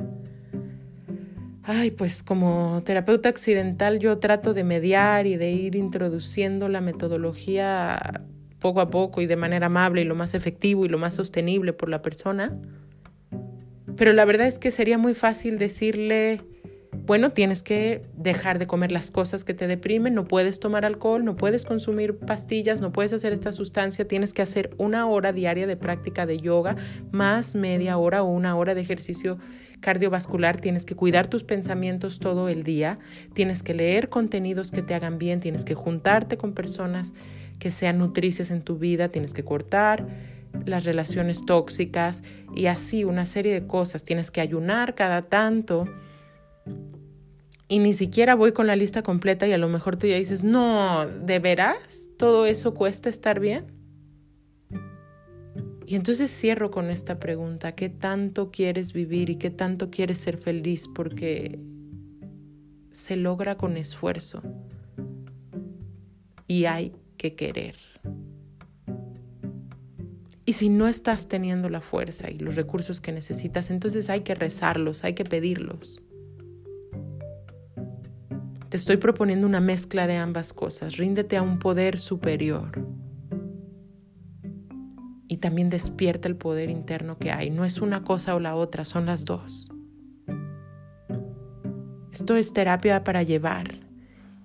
ay, 1.62 1.90
pues 1.90 2.22
como 2.22 2.82
terapeuta 2.84 3.30
occidental 3.30 4.00
yo 4.00 4.18
trato 4.18 4.52
de 4.52 4.64
mediar 4.64 5.26
y 5.26 5.36
de 5.36 5.50
ir 5.52 5.76
introduciendo 5.76 6.68
la 6.68 6.82
metodología 6.82 8.22
poco 8.58 8.82
a 8.82 8.90
poco 8.90 9.22
y 9.22 9.26
de 9.26 9.36
manera 9.36 9.66
amable 9.66 10.02
y 10.02 10.04
lo 10.04 10.14
más 10.14 10.34
efectivo 10.34 10.84
y 10.84 10.88
lo 10.88 10.98
más 10.98 11.14
sostenible 11.14 11.72
por 11.72 11.88
la 11.88 12.02
persona. 12.02 12.56
Pero 13.96 14.12
la 14.12 14.24
verdad 14.26 14.46
es 14.46 14.58
que 14.58 14.70
sería 14.70 14.98
muy 14.98 15.14
fácil 15.14 15.58
decirle, 15.58 16.40
bueno, 17.06 17.30
tienes 17.30 17.62
que 17.62 18.02
dejar 18.16 18.58
de 18.58 18.66
comer 18.66 18.92
las 18.92 19.10
cosas 19.10 19.44
que 19.44 19.54
te 19.54 19.66
deprimen, 19.66 20.14
no 20.14 20.24
puedes 20.24 20.60
tomar 20.60 20.84
alcohol, 20.84 21.24
no 21.24 21.36
puedes 21.36 21.64
consumir 21.64 22.16
pastillas, 22.18 22.80
no 22.80 22.92
puedes 22.92 23.12
hacer 23.12 23.32
esta 23.32 23.52
sustancia, 23.52 24.06
tienes 24.06 24.32
que 24.32 24.42
hacer 24.42 24.74
una 24.78 25.06
hora 25.06 25.32
diaria 25.32 25.66
de 25.66 25.76
práctica 25.76 26.26
de 26.26 26.38
yoga, 26.38 26.76
más 27.10 27.54
media 27.54 27.98
hora 27.98 28.22
o 28.22 28.28
una 28.28 28.56
hora 28.56 28.74
de 28.74 28.80
ejercicio 28.80 29.38
cardiovascular, 29.80 30.60
tienes 30.60 30.84
que 30.84 30.94
cuidar 30.94 31.26
tus 31.26 31.42
pensamientos 31.42 32.18
todo 32.18 32.48
el 32.48 32.64
día, 32.64 32.98
tienes 33.32 33.62
que 33.62 33.74
leer 33.74 34.08
contenidos 34.08 34.70
que 34.70 34.82
te 34.82 34.94
hagan 34.94 35.18
bien, 35.18 35.40
tienes 35.40 35.64
que 35.64 35.74
juntarte 35.74 36.36
con 36.36 36.52
personas 36.52 37.14
que 37.58 37.70
sean 37.70 37.98
nutricias 37.98 38.50
en 38.50 38.62
tu 38.62 38.78
vida, 38.78 39.08
tienes 39.08 39.32
que 39.32 39.42
cortar 39.42 40.06
las 40.66 40.84
relaciones 40.84 41.44
tóxicas 41.46 42.22
y 42.54 42.66
así 42.66 43.04
una 43.04 43.26
serie 43.26 43.52
de 43.54 43.66
cosas, 43.66 44.04
tienes 44.04 44.30
que 44.30 44.40
ayunar 44.40 44.94
cada 44.94 45.22
tanto 45.22 45.86
y 47.70 47.78
ni 47.78 47.92
siquiera 47.92 48.34
voy 48.34 48.50
con 48.50 48.66
la 48.66 48.74
lista 48.74 49.04
completa 49.04 49.46
y 49.46 49.52
a 49.52 49.58
lo 49.58 49.68
mejor 49.68 49.96
tú 49.96 50.08
ya 50.08 50.16
dices, 50.16 50.42
no, 50.42 51.06
¿de 51.06 51.38
veras? 51.38 52.08
¿Todo 52.18 52.44
eso 52.44 52.74
cuesta 52.74 53.08
estar 53.08 53.38
bien? 53.38 53.64
Y 55.86 55.94
entonces 55.94 56.32
cierro 56.32 56.72
con 56.72 56.90
esta 56.90 57.20
pregunta, 57.20 57.76
¿qué 57.76 57.88
tanto 57.88 58.50
quieres 58.50 58.92
vivir 58.92 59.30
y 59.30 59.36
qué 59.36 59.50
tanto 59.50 59.88
quieres 59.88 60.18
ser 60.18 60.36
feliz? 60.36 60.88
Porque 60.92 61.60
se 62.90 63.14
logra 63.14 63.56
con 63.56 63.76
esfuerzo 63.76 64.42
y 66.48 66.64
hay 66.64 66.92
que 67.16 67.36
querer. 67.36 67.76
Y 70.44 70.54
si 70.54 70.70
no 70.70 70.88
estás 70.88 71.28
teniendo 71.28 71.68
la 71.68 71.80
fuerza 71.80 72.32
y 72.32 72.38
los 72.40 72.56
recursos 72.56 73.00
que 73.00 73.12
necesitas, 73.12 73.70
entonces 73.70 74.10
hay 74.10 74.22
que 74.22 74.34
rezarlos, 74.34 75.04
hay 75.04 75.14
que 75.14 75.22
pedirlos. 75.22 76.02
Te 78.70 78.76
estoy 78.76 78.98
proponiendo 78.98 79.48
una 79.48 79.58
mezcla 79.58 80.06
de 80.06 80.16
ambas 80.16 80.52
cosas. 80.52 80.96
Ríndete 80.96 81.36
a 81.36 81.42
un 81.42 81.58
poder 81.58 81.98
superior. 81.98 82.70
Y 85.26 85.38
también 85.38 85.70
despierta 85.70 86.28
el 86.28 86.36
poder 86.36 86.70
interno 86.70 87.18
que 87.18 87.32
hay. 87.32 87.50
No 87.50 87.64
es 87.64 87.80
una 87.80 88.04
cosa 88.04 88.36
o 88.36 88.38
la 88.38 88.54
otra, 88.54 88.84
son 88.84 89.06
las 89.06 89.24
dos. 89.24 89.72
Esto 92.12 92.36
es 92.36 92.52
terapia 92.52 93.02
para 93.02 93.24
llevar. 93.24 93.80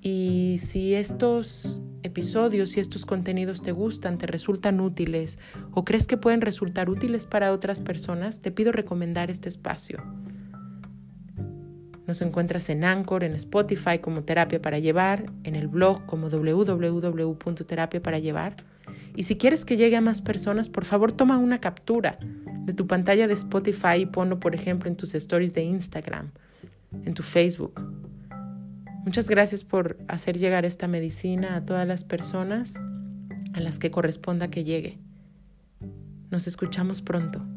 Y 0.01 0.57
si 0.59 0.95
estos 0.95 1.83
episodios 2.01 2.77
y 2.77 2.79
estos 2.79 3.05
contenidos 3.05 3.61
te 3.61 3.73
gustan, 3.73 4.17
te 4.17 4.25
resultan 4.25 4.79
útiles 4.79 5.37
o 5.71 5.85
crees 5.85 6.07
que 6.07 6.17
pueden 6.17 6.41
resultar 6.41 6.89
útiles 6.89 7.27
para 7.27 7.51
otras 7.51 7.79
personas, 7.79 8.41
te 8.41 8.51
pido 8.51 8.71
recomendar 8.71 9.29
este 9.29 9.49
espacio. 9.49 10.03
Nos 12.07 12.21
encuentras 12.21 12.69
en 12.69 12.83
Anchor, 12.83 13.23
en 13.23 13.33
Spotify 13.33 13.99
como 13.99 14.23
Terapia 14.23 14.61
para 14.61 14.79
Llevar, 14.79 15.25
en 15.43 15.55
el 15.55 15.67
blog 15.67 16.05
como 16.05 16.29
www.terapia 16.29 18.01
para 18.01 18.19
llevar. 18.19 18.55
Y 19.15 19.23
si 19.23 19.37
quieres 19.37 19.65
que 19.65 19.77
llegue 19.77 19.95
a 19.95 20.01
más 20.01 20.21
personas, 20.21 20.69
por 20.69 20.85
favor 20.85 21.11
toma 21.11 21.37
una 21.39 21.59
captura 21.59 22.19
de 22.65 22.73
tu 22.73 22.85
pantalla 22.85 23.27
de 23.27 23.33
Spotify 23.33 24.01
y 24.01 24.05
ponlo, 24.05 24.39
por 24.39 24.53
ejemplo, 24.53 24.89
en 24.89 24.95
tus 24.95 25.15
stories 25.15 25.53
de 25.53 25.63
Instagram, 25.63 26.31
en 27.05 27.13
tu 27.13 27.23
Facebook. 27.23 27.81
Muchas 29.03 29.29
gracias 29.29 29.63
por 29.63 29.97
hacer 30.07 30.37
llegar 30.37 30.65
esta 30.65 30.87
medicina 30.87 31.55
a 31.55 31.65
todas 31.65 31.87
las 31.87 32.03
personas 32.03 32.75
a 33.53 33.59
las 33.59 33.79
que 33.79 33.91
corresponda 33.91 34.49
que 34.49 34.63
llegue. 34.63 34.99
Nos 36.31 36.47
escuchamos 36.47 37.01
pronto. 37.01 37.54